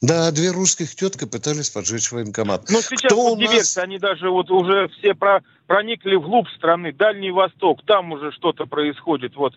[0.00, 2.70] Да, две русских тетка пытались поджечь военкомат.
[2.70, 3.76] Ну, сейчас Кто вот нас...
[3.78, 9.34] они даже вот уже все про, проникли вглубь страны, Дальний Восток, там уже что-то происходит,
[9.34, 9.54] вот.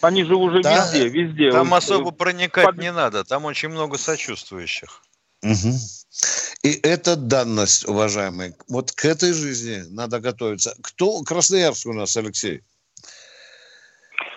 [0.00, 1.50] Они же уже да, везде, везде.
[1.50, 2.78] Там вот, особо проникать под...
[2.78, 5.02] не надо, там очень много сочувствующих.
[5.42, 5.72] Угу.
[6.64, 8.54] И это данность, уважаемые.
[8.68, 10.74] Вот к этой жизни надо готовиться.
[10.82, 11.22] Кто?
[11.22, 12.62] Красноярск у нас, Алексей.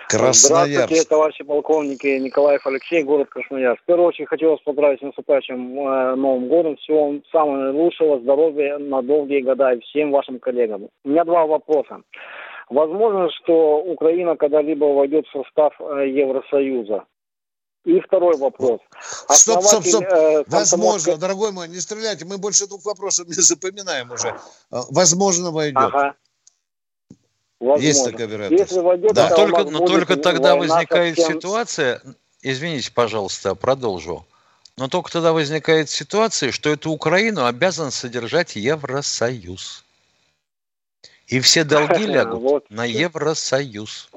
[0.07, 0.73] Красноярск.
[0.73, 2.07] Здравствуйте, товарищи полковники.
[2.19, 3.81] Николаев Алексей, город Красноярск.
[3.81, 6.75] В первую очередь хочу вас поздравить с наступающим э, Новым годом.
[6.77, 10.89] Всего вам самого наилучшего, здоровья на долгие года и всем вашим коллегам.
[11.05, 12.01] У меня два вопроса.
[12.69, 17.05] Возможно, что Украина когда-либо войдет в состав э, Евросоюза.
[17.84, 18.80] И второй вопрос.
[19.30, 20.04] Стоп, стоп, стоп.
[20.04, 22.26] Э, Возможно, дорогой мой, не стреляйте.
[22.26, 24.39] Мы больше двух вопросов не запоминаем уже.
[24.72, 25.78] Э, возможно, войдет.
[25.78, 26.15] Ага.
[27.60, 27.84] Возможно.
[27.84, 28.72] Есть такая вероятность.
[28.72, 29.30] Если войдет, да.
[29.30, 31.38] Но только, но только тогда возникает совсем...
[31.38, 32.02] ситуация,
[32.41, 34.26] извините, пожалуйста, продолжу.
[34.78, 39.84] Но только тогда возникает ситуация, что эту Украину обязан содержать Евросоюз.
[41.28, 42.70] И все долги лягут вот.
[42.70, 44.10] на Евросоюз.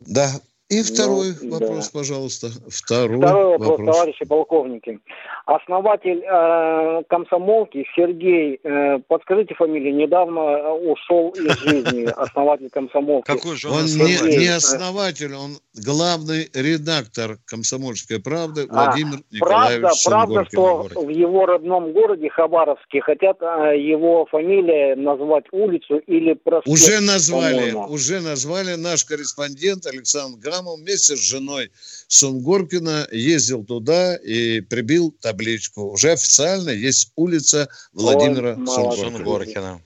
[0.00, 1.98] Да, и второй ну, вопрос, да.
[1.98, 2.48] пожалуйста.
[2.68, 4.98] Второй, второй вопрос, вопрос, товарищи полковники.
[5.46, 12.04] Основатель э, комсомолки Сергей, э, подскажите фамилию, недавно э, ушел из жизни.
[12.04, 13.26] Основатель комсомолки.
[13.26, 13.78] Какой же он?
[13.78, 20.48] Он не, не основатель, он главный редактор комсомольской правды а, Владимир а, Николаевич Правда, правда,
[20.50, 26.68] что в его родном городе Хабаровске хотят э, его фамилия назвать улицу или проспект.
[26.68, 31.70] Уже назвали, уже назвали наш корреспондент Александр Гам Адамов вместе с женой
[32.08, 35.92] Сунгоркина ездил туда и прибил табличку.
[35.92, 39.80] Уже официально есть улица Владимира Ой, Сунгоркина.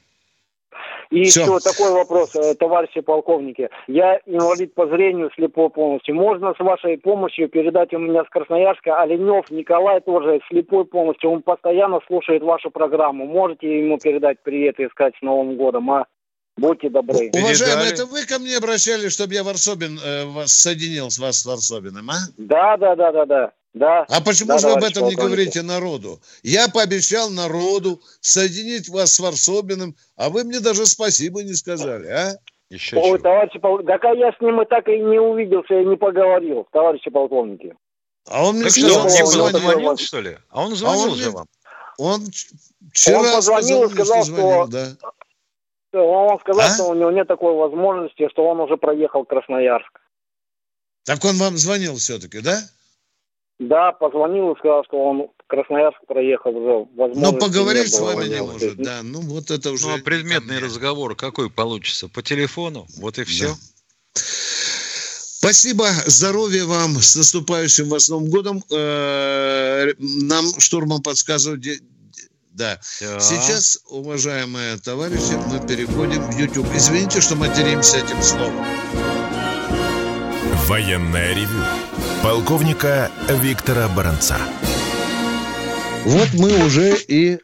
[1.11, 1.43] И Все.
[1.43, 3.69] еще такой вопрос, э, товарищи полковники.
[3.87, 6.15] Я инвалид по зрению, слепой полностью.
[6.15, 11.31] Можно с вашей помощью передать у меня с Красноярска Оленев Николай тоже слепой полностью.
[11.31, 13.27] Он постоянно слушает вашу программу.
[13.27, 16.07] Можете ему передать привет и сказать с Новым годом, а?
[16.57, 17.31] Будьте добры.
[17.33, 21.47] Уважаемый, это вы ко мне обращались, чтобы я Варсобин э, вас соединил с вас с
[21.47, 22.19] Варсобиным, а?
[22.37, 23.53] Да, да, да, да, да.
[23.75, 26.21] Да, а почему да, же вы об этом не говорите народу?
[26.43, 32.37] Я пообещал народу соединить вас с Варсобиным, а вы мне даже спасибо не сказали, а?
[32.69, 33.19] Еще Ой, чего?
[33.19, 36.67] товарищи полковники, так а я с ним и так и не увиделся, и не поговорил,
[36.71, 37.75] товарищи полковники.
[38.29, 40.37] А он мне так сказал, что, он звонил, что ли?
[40.51, 41.47] А он звонил а он же вам?
[41.99, 42.27] Он
[42.93, 44.89] вчера он позвонил сказал, и сказал, что, звонил, да.
[45.93, 46.75] Он сказал, а?
[46.75, 50.01] что у него нет такой возможности, что он уже проехал Красноярск.
[51.05, 52.59] Так он вам звонил все-таки, да?
[53.59, 56.89] Да, позвонил и сказал, что он Красноярск проехал уже.
[57.15, 59.01] Но поговорить с вами не может, да.
[59.03, 59.89] Ну, вот это уже...
[59.89, 62.09] Ну, а предметный разговор какой получится?
[62.09, 62.87] По телефону?
[62.99, 63.49] Вот и все.
[63.49, 63.55] Да.
[65.43, 68.63] Спасибо, здоровья вам, с наступающим вас Новым годом.
[68.71, 71.65] Э, нам штурмом подсказывают
[72.53, 72.79] да.
[73.01, 73.21] да.
[73.21, 76.67] Сейчас, уважаемые товарищи, мы переходим в YouTube.
[76.75, 78.65] Извините, что материмся этим словом.
[80.67, 81.65] Военная ревю.
[82.23, 84.37] Полковника Виктора Баранца.
[86.05, 87.39] Вот мы уже и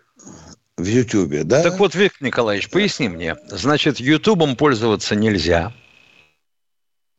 [0.76, 1.62] в Ютубе, да?
[1.62, 3.36] Так вот, Виктор Николаевич, поясни мне.
[3.48, 5.72] Значит, Ютубом пользоваться нельзя.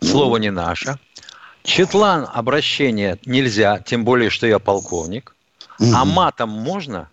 [0.02, 0.98] Слово не наше.
[1.64, 5.36] Четлан обращение нельзя, тем более, что я полковник.
[5.80, 7.10] А матом можно?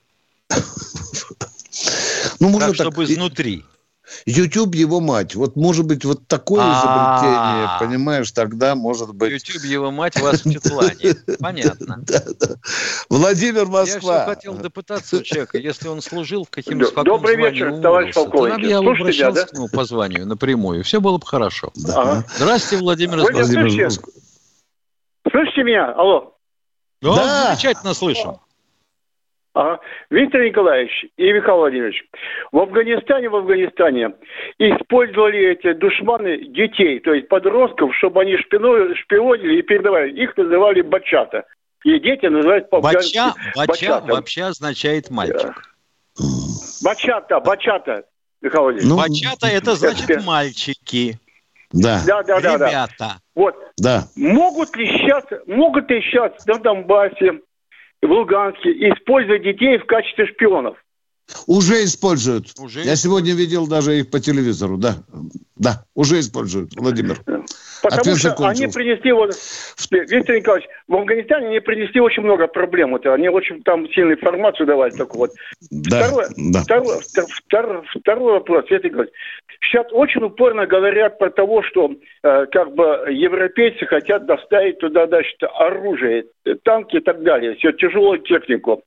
[2.40, 3.64] Ну, можно так, так, чтобы изнутри.
[4.24, 5.34] YouTube его мать.
[5.34, 9.32] Вот может быть вот такое изобретение, понимаешь, тогда может быть...
[9.32, 11.16] YouTube его мать вас в Четлане.
[11.40, 12.04] Понятно.
[13.10, 14.18] Владимир Москва.
[14.20, 18.66] Я хотел допытаться у человека, если он служил в каким-то Добрый вечер, товарищ полковник.
[18.66, 20.84] Я обращался к нему по званию напрямую.
[20.84, 21.72] Все было бы хорошо.
[21.74, 23.90] Здравствуйте, Владимир Владимир
[25.28, 25.92] Слышите меня?
[25.92, 26.36] Алло.
[27.02, 28.40] Да, замечательно слышу.
[29.56, 29.80] Ага.
[30.10, 32.04] Виктор Николаевич и Михаил Владимирович,
[32.52, 34.12] в Афганистане, в Афганистане
[34.58, 40.12] использовали эти душманы детей, то есть подростков, чтобы они шпионили, шпионили и передавали.
[40.12, 41.44] Их называли бачата.
[41.84, 45.54] И дети называют по-афгански бача, бача вообще означает мальчик.
[46.84, 48.04] Бачата, бачата,
[48.42, 48.90] Михаил Владимирович.
[48.90, 50.22] Ну, бачата это значит это...
[50.22, 51.18] мальчики.
[51.72, 52.02] Да.
[52.06, 52.54] Да, да, да.
[52.56, 52.94] Ребята.
[52.98, 53.16] Да.
[53.34, 53.54] Вот.
[53.78, 54.04] Да.
[54.16, 57.40] Могут ли сейчас, могут ли сейчас на Донбассе
[58.06, 60.76] в Луганске использовать детей в качестве шпионов.
[61.46, 62.54] Уже используют.
[62.58, 62.82] Уже?
[62.82, 64.94] Я сегодня видел даже их по телевизору, да.
[65.56, 67.18] Да, уже используют, Владимир.
[67.82, 68.64] Потому Ответ что закончился.
[68.64, 69.34] они принесли, вот,
[69.90, 72.90] Виктор Николаевич, в Афганистане они принесли очень много проблем.
[72.92, 74.90] Вот, они очень там сильную информацию давали.
[74.92, 75.30] Такую вот.
[75.70, 76.62] Да, второй, да.
[76.62, 77.00] Второй,
[77.46, 79.14] второй, второй вопрос, Виктор Николаевич.
[79.66, 81.90] Сейчас очень упорно говорят про того, что
[82.22, 86.26] э, как бы европейцы хотят доставить туда, значит, оружие,
[86.62, 88.82] танки и так далее, все тяжелую технику.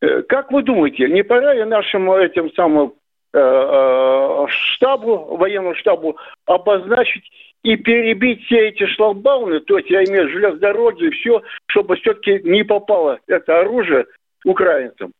[0.00, 2.94] Э, как вы думаете, не пора ли нашему этим самым
[3.32, 7.24] э, э, штабу, военному штабу обозначить
[7.62, 11.96] и перебить все эти шлагбауны, то есть я имею в виду железнодороги и все, чтобы
[11.96, 14.06] все-таки не попало это оружие
[14.44, 15.12] украинцам.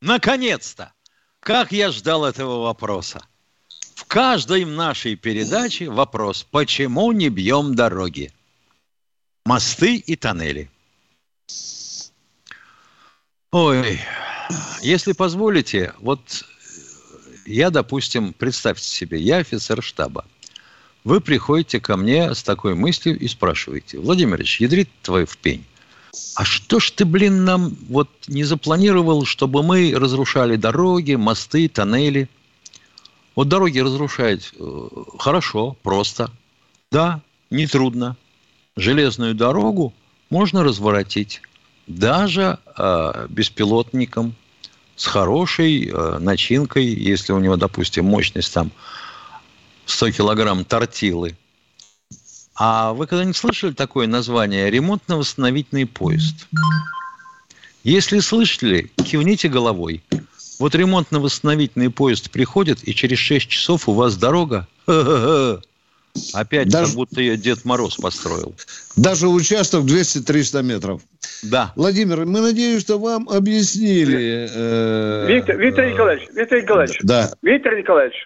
[0.00, 0.92] Наконец-то!
[1.40, 3.20] Как я ждал этого вопроса.
[3.98, 8.30] В каждой нашей передаче вопрос, почему не бьем дороги?
[9.44, 10.70] Мосты и тоннели.
[13.50, 14.00] Ой,
[14.82, 16.20] если позволите, вот
[17.44, 20.24] я, допустим, представьте себе, я офицер штаба.
[21.02, 25.66] Вы приходите ко мне с такой мыслью и спрашиваете, Владимирович, ядрит твой в пень,
[26.36, 32.28] а что ж ты, блин, нам вот не запланировал, чтобы мы разрушали дороги, мосты, тоннели?
[33.38, 36.28] Вот дороги разрушать э, хорошо, просто.
[36.90, 37.20] Да,
[37.50, 38.16] нетрудно.
[38.74, 39.94] Железную дорогу
[40.28, 41.40] можно разворотить
[41.86, 44.34] даже э, беспилотником
[44.96, 48.72] с хорошей э, начинкой, если у него, допустим, мощность там
[49.86, 51.36] 100 килограмм тортилы.
[52.56, 56.48] А вы когда-нибудь слышали такое название «ремонтно-восстановительный поезд»?
[57.84, 60.02] Если слышали, кивните головой.
[60.58, 64.66] Вот ремонтно-восстановительный поезд приходит, и через 6 часов у вас дорога.
[66.34, 66.86] Опять Даже...
[66.86, 68.54] как будто ее Дед Мороз построил.
[68.96, 71.02] Даже участок 200-300 метров.
[71.44, 71.72] Да.
[71.76, 74.48] Владимир, мы надеемся, что вам объяснили.
[74.50, 76.98] Э, Виктор, Виктор э, Николаевич, Виктор Николаевич.
[77.02, 77.30] Да.
[77.42, 78.16] Виктор Николаевич,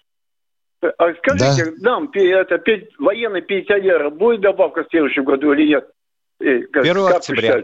[0.81, 1.91] а скажите, да.
[1.91, 2.63] нам это,
[2.99, 5.89] военный пенсионер будет добавка в следующем году или нет?
[6.41, 7.63] 1 октября.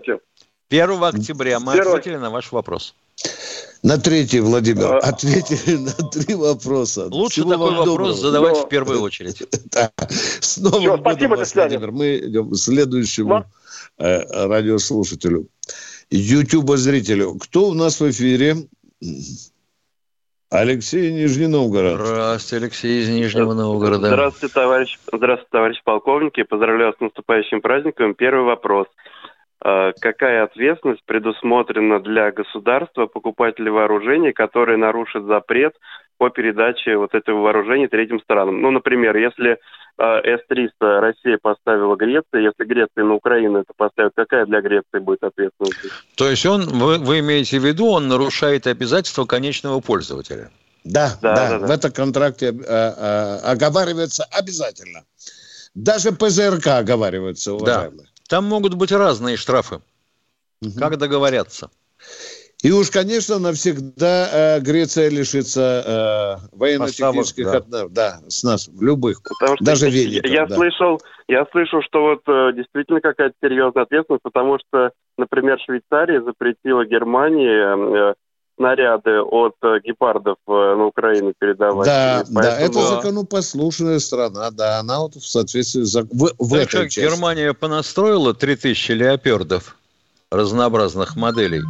[0.70, 1.88] 1 октября мы 1...
[1.88, 2.94] ответили на ваш вопрос.
[3.82, 4.98] На третий, Владимир, а...
[4.98, 7.06] ответили на три вопроса.
[7.10, 8.12] Лучше Всего такой вопрос доброго.
[8.12, 8.66] задавать Но...
[8.66, 9.42] в первую очередь.
[9.70, 9.90] Да.
[10.08, 11.92] С Новым Все, годом спасибо, вас, Владимир.
[11.92, 13.44] Мы идем к следующему
[13.98, 15.48] э, радиослушателю.
[16.10, 17.34] Ютуба-зрителю.
[17.34, 18.56] Кто у нас в эфире?
[20.50, 22.00] Алексей Нижний Новгород.
[22.00, 24.08] Здравствуйте, Алексей из Нижнего Новгорода.
[24.08, 26.48] Здравствуйте, товарищ, здравствуйте, товарищ полковник.
[26.48, 28.14] поздравляю с наступающим праздником.
[28.14, 28.86] Первый вопрос.
[29.60, 35.74] А, какая ответственность предусмотрена для государства, покупателя вооружений, которые нарушат запрет
[36.16, 38.60] по передаче вот этого вооружения третьим странам.
[38.60, 39.58] Ну, например, если
[39.96, 45.24] а, С-300 Россия поставила Греции, если Греция на Украину это поставит, какая для Греции будет
[45.24, 45.78] ответственность?
[46.16, 50.50] То есть он, вы, вы имеете в виду, он нарушает обязательства конечного пользователя?
[50.84, 51.66] Да, да, да, да, да.
[51.66, 55.04] в этом контракте э, э, оговаривается обязательно.
[55.74, 58.06] Даже ПЗРК оговаривается, уважаемые.
[58.06, 58.17] Да.
[58.28, 59.80] Там могут быть разные штрафы.
[60.60, 60.78] Угу.
[60.78, 61.70] Как договорятся?
[62.62, 67.56] И уж, конечно, навсегда э, Греция лишится э, военно-технических да.
[67.58, 67.88] Отношений.
[67.90, 69.22] Да, с нас, в любых.
[69.22, 70.26] Потому что даже Веника.
[70.26, 70.56] Я, да.
[70.56, 76.84] слышал, я слышал, что вот э, действительно какая-то серьезная ответственность, потому что, например, Швейцария запретила
[76.84, 78.14] Германии э,
[78.58, 81.86] снаряды от э, гепардов э, на Украину передавать.
[81.86, 82.42] Да, поэтому...
[82.42, 85.94] да, это законопослушная страна, да, она вот в соответствии с...
[85.94, 87.00] В, в так этой части.
[87.00, 89.76] Германия понастроила 3000 леопердов
[90.30, 91.62] разнообразных моделей,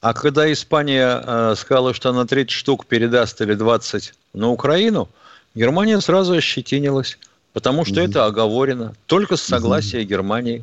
[0.00, 5.08] а когда Испания э, сказала, что она 30 штук передаст или 20 на Украину,
[5.54, 7.16] Германия сразу ощетинилась,
[7.52, 8.10] потому что угу.
[8.10, 10.08] это оговорено только с согласия угу.
[10.08, 10.62] Германии.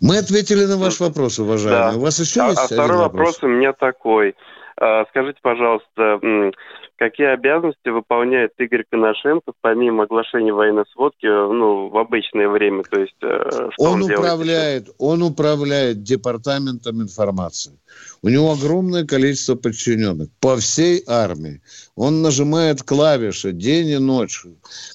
[0.00, 1.92] Мы ответили на ваш вопрос, уважаемый.
[1.92, 1.98] Да.
[1.98, 3.36] У вас еще а, есть а второй вопрос?
[3.36, 4.34] вопрос у меня такой.
[4.80, 6.20] А, Скажите, пожалуйста,
[6.96, 12.82] какие обязанности выполняет Игорь Коношенков помимо оглашения военной сводки ну, в обычное время?
[12.84, 14.18] То есть, э, что он, Он делает?
[14.18, 17.78] управляет, он управляет департаментом информации.
[18.22, 21.60] У него огромное количество подчиненных по всей армии.
[21.94, 24.44] Он нажимает клавиши день и ночь.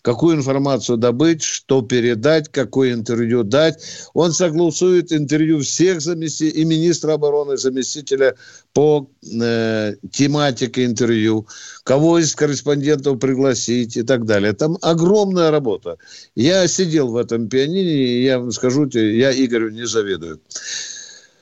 [0.01, 3.81] Какую информацию добыть, что передать, какое интервью дать.
[4.13, 8.35] Он согласует интервью всех заместителей, и министра обороны, заместителя
[8.73, 11.47] по э, тематике интервью,
[11.83, 14.53] кого из корреспондентов пригласить и так далее.
[14.53, 15.97] Там огромная работа.
[16.35, 20.41] Я сидел в этом пианине, и я вам скажу, я Игорю не завидую.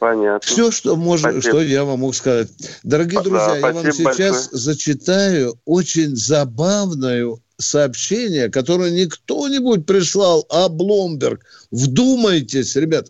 [0.02, 0.39] Понятно.
[0.41, 1.41] Все, что, Спасибо.
[1.43, 2.47] что я вам мог сказать.
[2.82, 4.49] Дорогие Да, друзья, я вам сейчас большое.
[4.52, 11.45] зачитаю очень забавное сообщение, которое не кто-нибудь прислал, а Бломберг.
[11.70, 13.10] Вдумайтесь, ребят.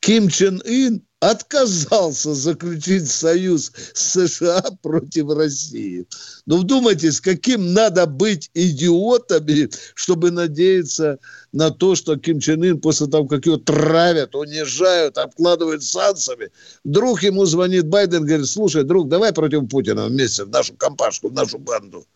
[0.00, 6.06] Ким Чен Ын отказался заключить союз с США против России.
[6.46, 11.18] Ну, вдумайтесь, каким надо быть идиотами, чтобы надеяться
[11.52, 16.50] на то, что Ким Чен Ын после того, как его травят, унижают, обкладывают санкциями,
[16.84, 21.32] вдруг ему звонит Байден, говорит, слушай, друг, давай против Путина вместе в нашу компашку, в
[21.32, 22.06] нашу банду.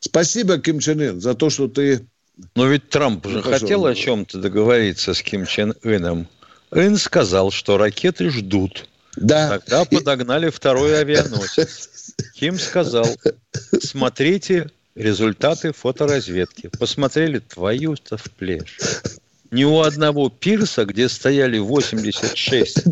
[0.00, 2.06] Спасибо, Ким Чен Ын, за то, что ты...
[2.54, 6.28] Но ведь Трамп же хотел о чем-то договориться с Ким Чен Ыном.
[6.70, 8.86] Ын сказал, что ракеты ждут.
[9.16, 9.58] Да.
[9.58, 12.14] Тогда подогнали второй авианосец.
[12.34, 13.06] Ким сказал,
[13.82, 16.70] смотрите результаты фоторазведки.
[16.78, 18.78] Посмотрели твою-то в плешь.
[19.50, 22.84] Ни у одного пирса, где стояли 86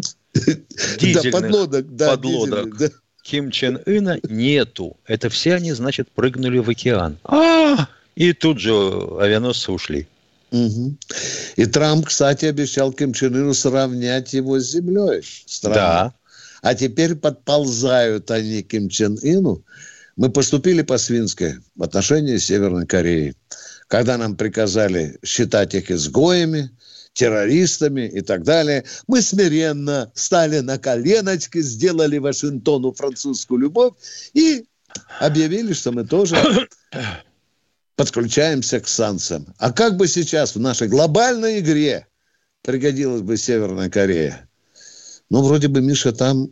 [0.99, 2.99] дизельных подлодок, да, подлодок дизельных, да.
[3.23, 4.97] Ким Чен Ына нету.
[5.07, 7.19] Это все они, значит, прыгнули в океан.
[7.25, 7.87] А!
[8.17, 10.09] И тут же авианосцы ушли.
[10.51, 10.99] Мгм.
[11.57, 15.23] И Трамп, кстати, обещал Ким Чен Ыну сравнять его с землей.
[15.47, 15.77] Странно.
[15.77, 16.15] Да.
[16.63, 19.63] А теперь подползают они к Ким Чен Ыну.
[20.17, 23.35] Мы поступили по-свински в отношении Северной Кореи.
[23.87, 26.71] Когда нам приказали считать их изгоями,
[27.13, 33.95] террористами и так далее, мы смиренно стали на коленочки, сделали Вашингтону французскую любовь
[34.35, 34.65] и
[35.21, 36.37] объявили, что мы тоже
[37.99, 39.47] подключаемся к санкциям.
[39.59, 42.07] А как бы сейчас в нашей глобальной игре
[42.63, 44.49] пригодилась бы Северная Корея?
[45.31, 46.49] Ну, вроде бы, Миша, там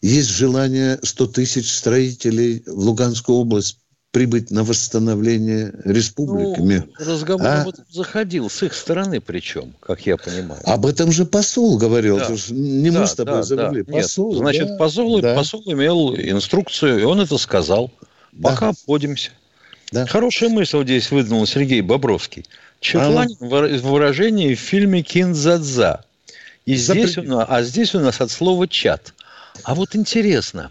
[0.00, 3.78] есть желание 100 тысяч строителей в Луганскую область
[4.12, 6.60] прибыть на восстановление республики.
[6.60, 7.66] Ну, разговор А?
[7.90, 10.60] заходил с их стороны причем, как я понимаю.
[10.64, 12.18] Об этом же посол говорил.
[12.18, 12.28] Да.
[12.50, 13.82] Не мы Да, с тобой да, забыли.
[13.82, 13.92] да.
[13.92, 14.34] Нет, Посол.
[14.36, 14.76] значит, да.
[14.76, 15.34] посол, Да.
[15.34, 17.90] посол имел инструкцию, и он это сказал.
[18.40, 19.30] Пока обходимся.
[20.08, 22.46] Хорошая мысль здесь выдвинул Сергей Бобровский.
[22.80, 26.04] Четланин в выражении в фильме «Кинзадза».
[26.64, 29.14] И здесь у нас, а здесь у нас от слова «чат».
[29.64, 30.70] А вот интересно,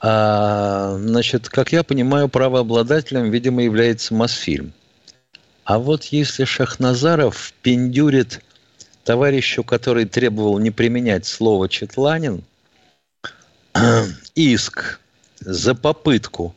[0.00, 4.72] а, значит, как я понимаю, правообладателем, видимо, является Мосфильм.
[5.64, 8.42] А вот если Шахназаров пиндюрит
[9.04, 12.42] товарищу, который требовал не применять слово «четланин»,
[14.34, 15.00] иск
[15.40, 16.54] за попытку,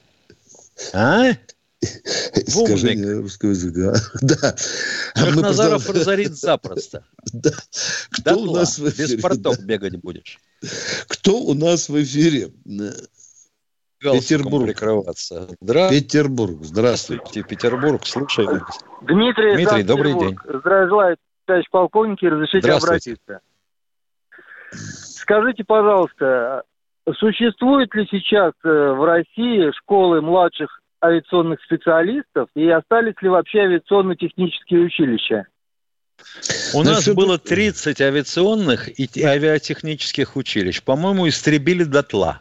[0.93, 1.33] а?
[1.81, 3.93] Искажение русского языка.
[4.21, 4.55] Да.
[5.15, 7.03] А потом- разорит запросто.
[7.33, 7.51] Да.
[8.11, 9.21] Кто у нас в без эфире?
[9.21, 9.63] порток Да.
[9.65, 10.39] бегать будешь.
[11.07, 12.51] Кто у нас в эфире?
[13.99, 14.65] Петербург.
[14.65, 15.47] прикрываться.
[15.61, 16.03] Здравствуйте.
[16.05, 16.57] Петербург.
[16.63, 17.43] Здравствуйте.
[17.43, 18.05] Петербург.
[18.05, 18.59] Слушаем.
[18.59, 18.79] вас.
[19.01, 20.37] Дмитрий, Дмитрий, добрый день.
[20.43, 23.17] Здравия желаю, товарищ полковник, и разрешите Здравствуйте.
[23.25, 23.39] обратиться.
[24.71, 26.63] Скажите, пожалуйста,
[27.19, 34.81] существует ли сейчас э, в России школы младших авиационных специалистов и остались ли вообще авиационно-технические
[34.85, 35.45] училища?
[36.73, 40.81] У нас было 30 авиационных и те- авиатехнических училищ.
[40.83, 42.39] По-моему, истребили дотла.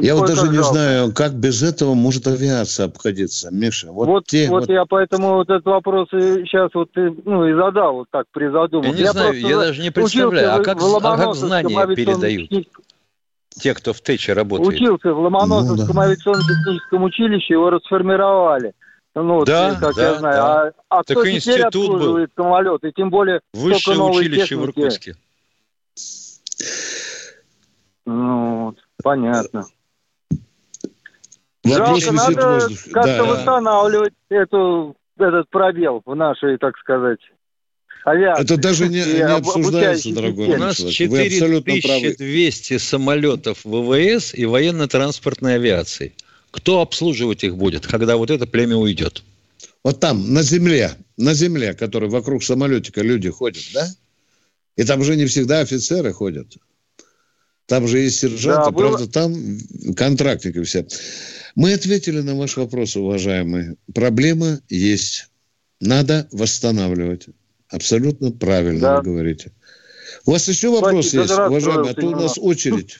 [0.00, 0.72] Я вот даже как не жалко.
[0.72, 3.90] знаю, как без этого может авиация обходиться, Миша.
[3.90, 7.54] Вот, Вот, те, вот вот- я поэтому вот этот вопрос сейчас вот и, ну, и
[7.54, 8.90] задал вот так при задумке.
[8.90, 12.50] Я не знаю, я даже не представляю, а как- а как знания передают?
[13.60, 14.68] Те, кто в ТЭЧе работает.
[14.68, 16.00] Учился в Ломоносовском Ну, да.
[16.02, 18.72] авиационно-техническом училище, его расформировали.
[19.14, 20.34] Ну, вот, Да, как да, я знаю.
[20.36, 20.62] да.
[20.62, 21.94] А, а Так кто и теперь институт был.
[21.94, 22.84] обслуживает самолет?
[22.84, 24.80] И тем более Высшее училище в техники.
[24.80, 25.14] Иркутске.
[28.06, 29.64] Ну, вот, понятно.
[31.64, 33.24] Вопрос Жалко, в надо как-то Да.
[33.24, 37.20] восстанавливать эту, этот пробел в нашей, так сказать,
[38.04, 38.44] авиации.
[38.44, 41.10] Это даже не, не об- обсуждается, дорогой У нас человек.
[41.10, 42.00] Вы абсолютно правы.
[42.00, 46.14] 4200 самолетов ВВС и военно-транспортной авиации.
[46.50, 49.22] Кто обслуживать их будет, когда вот это племя уйдет?
[49.82, 53.88] Вот там, на земле, на земле, который вокруг самолетика люди ходят, да?
[54.76, 56.56] И там же не всегда офицеры ходят.
[57.66, 58.88] Там же есть сержанты, да, было...
[58.88, 59.58] правда, там
[59.96, 60.86] контрактники все.
[61.54, 63.76] Мы ответили на ваш вопрос, уважаемые.
[63.94, 65.28] Проблема есть.
[65.80, 67.26] Надо восстанавливать.
[67.74, 68.96] Абсолютно правильно да.
[68.98, 69.50] вы говорите.
[70.26, 71.90] У вас еще вопрос Спасибо, есть, уважаемые?
[71.90, 72.98] А то у нас очередь.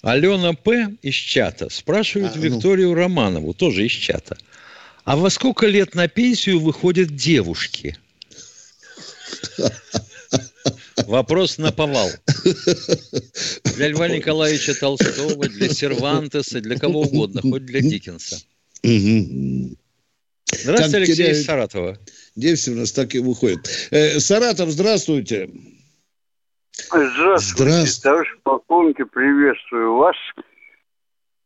[0.00, 0.96] Алена П.
[1.02, 2.42] из чата спрашивает а, ну.
[2.42, 4.38] Викторию Романову, тоже из чата.
[5.04, 7.98] А во сколько лет на пенсию выходят девушки?
[11.06, 12.10] Вопрос на повал.
[13.76, 18.38] Для Льва Николаевича Толстого, для Сервантеса, для кого угодно, хоть для Диккенса.
[20.62, 21.36] Здравствуйте, Алексей теряют...
[21.38, 21.98] из Саратова.
[22.34, 23.68] Девси у нас так и выходит.
[23.90, 25.50] Э, Саратов, здравствуйте.
[26.72, 28.02] Здравствуйте, Здравствуйте.
[28.02, 30.16] товарищ полковники, приветствую вас.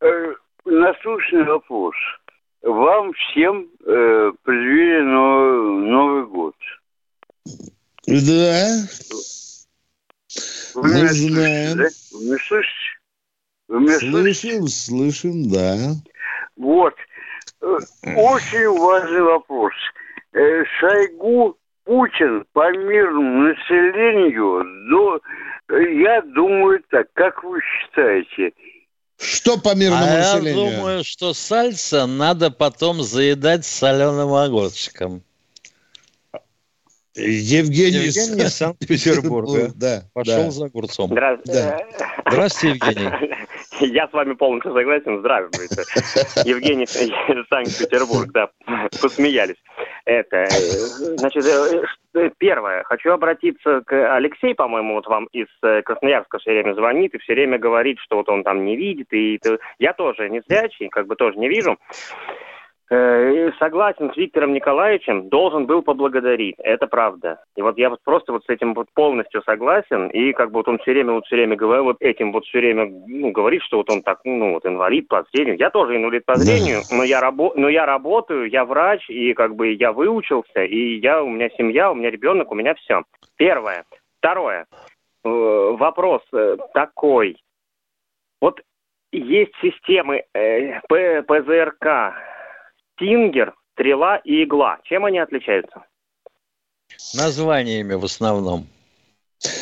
[0.00, 0.34] Э,
[0.64, 1.94] насущный вопрос.
[2.62, 5.02] Вам всем э, предъявили
[5.90, 6.54] Новый год.
[8.06, 8.88] Да.
[10.74, 11.78] Вы Мы меня знаем.
[11.78, 12.18] Слышите, да?
[12.18, 12.74] Вы меня слышите?
[13.68, 14.68] Вы меня слышим, слышите?
[14.68, 15.94] слышим, да.
[16.56, 16.94] Вот.
[17.62, 17.78] Э,
[18.16, 19.72] очень важный вопрос.
[20.32, 25.20] Э, Шойгу Путин по мирному населению, до,
[25.68, 28.52] я думаю так, как вы считаете,
[29.18, 30.70] что по мирному а населению?
[30.70, 35.22] Я думаю, что сальса надо потом заедать соленым огурчиком.
[37.16, 39.70] Евгений, Евгений из Санкт-Петербурга.
[39.74, 40.50] Да, Пошел да.
[40.50, 41.10] за огурцом.
[41.10, 41.60] Здравствуйте.
[41.98, 42.10] Да.
[42.30, 43.34] Здравствуйте, Евгений.
[43.80, 45.18] Я с вами полностью согласен.
[45.18, 45.82] Здравствуйте.
[46.44, 48.50] Евгений из Санкт-Петербург, да.
[49.00, 49.56] Посмеялись.
[50.04, 50.48] Это, э,
[51.16, 51.44] значит,
[52.14, 52.84] э, первое.
[52.84, 57.34] Хочу обратиться к Алексею, по-моему, вот вам из э, Красноярска все время звонит и все
[57.34, 59.12] время говорит, что вот он там не видит.
[59.12, 59.40] И
[59.78, 61.76] я тоже не зрячий, как бы тоже не вижу.
[62.92, 66.56] Э, согласен с Виктором Николаевичем, должен был поблагодарить.
[66.58, 67.40] Это правда.
[67.54, 70.08] И вот я вот просто вот с этим вот полностью согласен.
[70.08, 72.58] И как бы вот он все время, вот все время говорит, вот этим вот все
[72.58, 75.56] время ну, говорит, что вот он так, ну вот инвалид по зрению.
[75.56, 79.54] Я тоже инвалид по зрению, но я, рабо но я работаю, я врач, и как
[79.54, 83.04] бы я выучился, и я, у меня семья, у меня ребенок, у меня все.
[83.36, 83.84] Первое.
[84.18, 84.66] Второе.
[85.24, 85.28] Э,
[85.78, 87.36] вопрос э, такой.
[88.40, 88.60] Вот
[89.12, 90.24] есть системы
[90.88, 92.14] ПЗРК,
[93.00, 94.78] Стингер, Стрела и Игла.
[94.84, 95.84] Чем они отличаются?
[97.14, 98.66] Названиями в основном.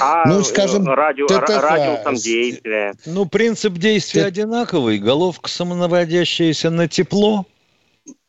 [0.00, 1.62] А ну, скажем, радио, ТТХ.
[1.62, 2.94] радиусом действия?
[3.06, 4.28] Ну, принцип действия Т...
[4.28, 4.98] одинаковый.
[4.98, 7.46] Головка самонаводящаяся на тепло.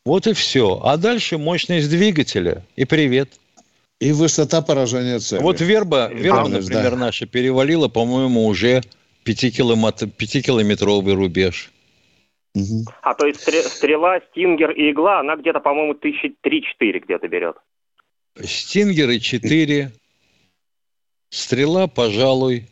[0.04, 0.80] Вот и все.
[0.84, 2.62] А дальше мощность двигателя.
[2.76, 3.30] И привет.
[3.98, 5.42] И высота поражения цели.
[5.42, 6.96] Вот верба, верба например, да.
[6.96, 8.82] наша перевалила, по-моему, уже
[9.26, 11.72] 5-километровый рубеж.
[12.54, 12.84] Угу.
[13.02, 17.56] А то есть стрела, стингер и игла, она где-то, по-моему, тысячи три-четыре где-то берет.
[18.42, 19.92] Стингеры четыре,
[21.30, 22.66] стрела, пожалуй.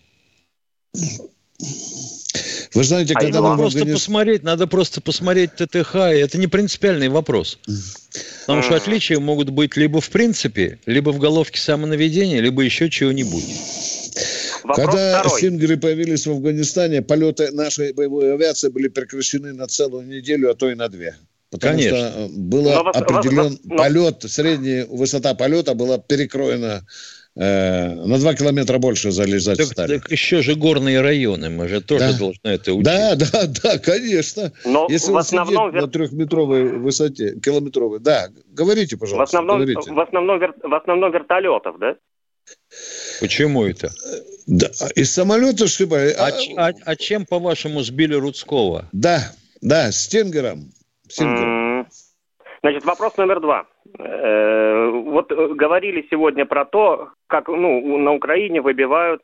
[2.75, 4.01] Вы знаете, а когда надо просто организ...
[4.01, 7.59] посмотреть, надо просто посмотреть ТТХ, и это не принципиальный вопрос.
[8.47, 13.45] Потому что отличия могут быть либо в принципе, либо в головке самонаведения, либо еще чего-нибудь.
[14.69, 15.39] Вопрос Когда второй.
[15.39, 20.71] стингеры появились в Афганистане, полеты нашей боевой авиации были прекращены на целую неделю, а то
[20.71, 21.17] и на две.
[21.51, 22.11] Потому Конечно.
[22.11, 26.83] что было но, определен но, полет, средняя высота полета была перекроена
[27.35, 29.99] э, на 2 километра больше залезать так, стали.
[29.99, 32.19] Так еще же горные районы, мы же тоже да.
[32.19, 32.85] должны это учить.
[32.85, 34.53] Да, да, да, конечно.
[34.67, 35.75] Но Если в основном...
[35.75, 39.25] на трехметровой высоте, километровой, да, говорите, пожалуйста.
[39.25, 39.91] В основном, говорите.
[39.91, 41.97] В, основном, в основном вертолетов, да?
[43.21, 43.91] Почему это?
[44.49, 46.15] Да, из самолета сшибали.
[46.19, 48.87] А, а, а чем, по-вашему, сбили Рудского?
[48.93, 49.19] Да,
[49.61, 50.71] да, Стингером.
[51.07, 51.87] Стингером.
[52.63, 53.67] Значит, вопрос номер два.
[53.99, 59.21] Э, вот говорили сегодня про то, как ну, на Украине выбивают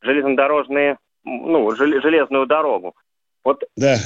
[0.00, 2.94] железнодорожные, ну, железную дорогу.
[3.44, 3.96] Вот да.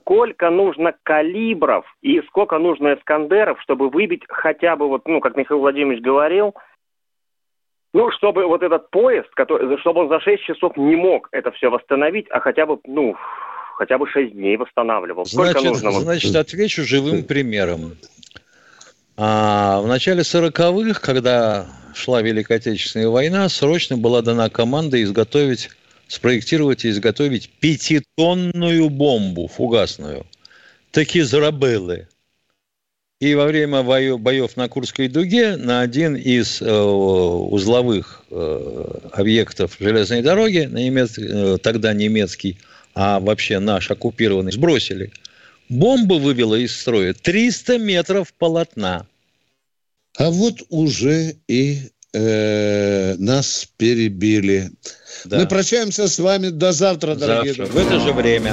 [0.00, 5.60] сколько нужно калибров и сколько нужно эскандеров, чтобы выбить хотя бы, вот, ну, как Михаил
[5.60, 6.54] Владимирович говорил,
[7.94, 11.70] ну, чтобы вот этот поезд, который, чтобы он за 6 часов не мог это все
[11.70, 13.14] восстановить, а хотя бы, ну,
[13.78, 15.24] хотя бы 6 дней восстанавливал.
[15.24, 16.00] Сколько значит, нужно?
[16.00, 17.96] Значит, отвечу живым примером.
[19.16, 25.70] А, в начале 40-х, когда шла Великая Отечественная война, срочно была дана команда изготовить,
[26.08, 30.26] спроектировать и изготовить пятитонную бомбу фугасную.
[30.90, 32.08] Такие зарабелы.
[33.24, 40.20] И во время боев на Курской дуге на один из э, узловых э, объектов железной
[40.20, 41.16] дороги, на немец...
[41.16, 42.58] Э, тогда немецкий,
[42.94, 45.10] а вообще наш оккупированный, сбросили.
[45.70, 49.06] Бомба вывела из строя 300 метров полотна.
[50.18, 51.78] А вот уже и
[52.12, 54.70] э, нас перебили.
[55.24, 55.38] Да.
[55.38, 57.72] Мы прощаемся с вами до завтра, дорогие завтра.
[57.72, 57.84] друзья.
[57.84, 58.52] В это же время.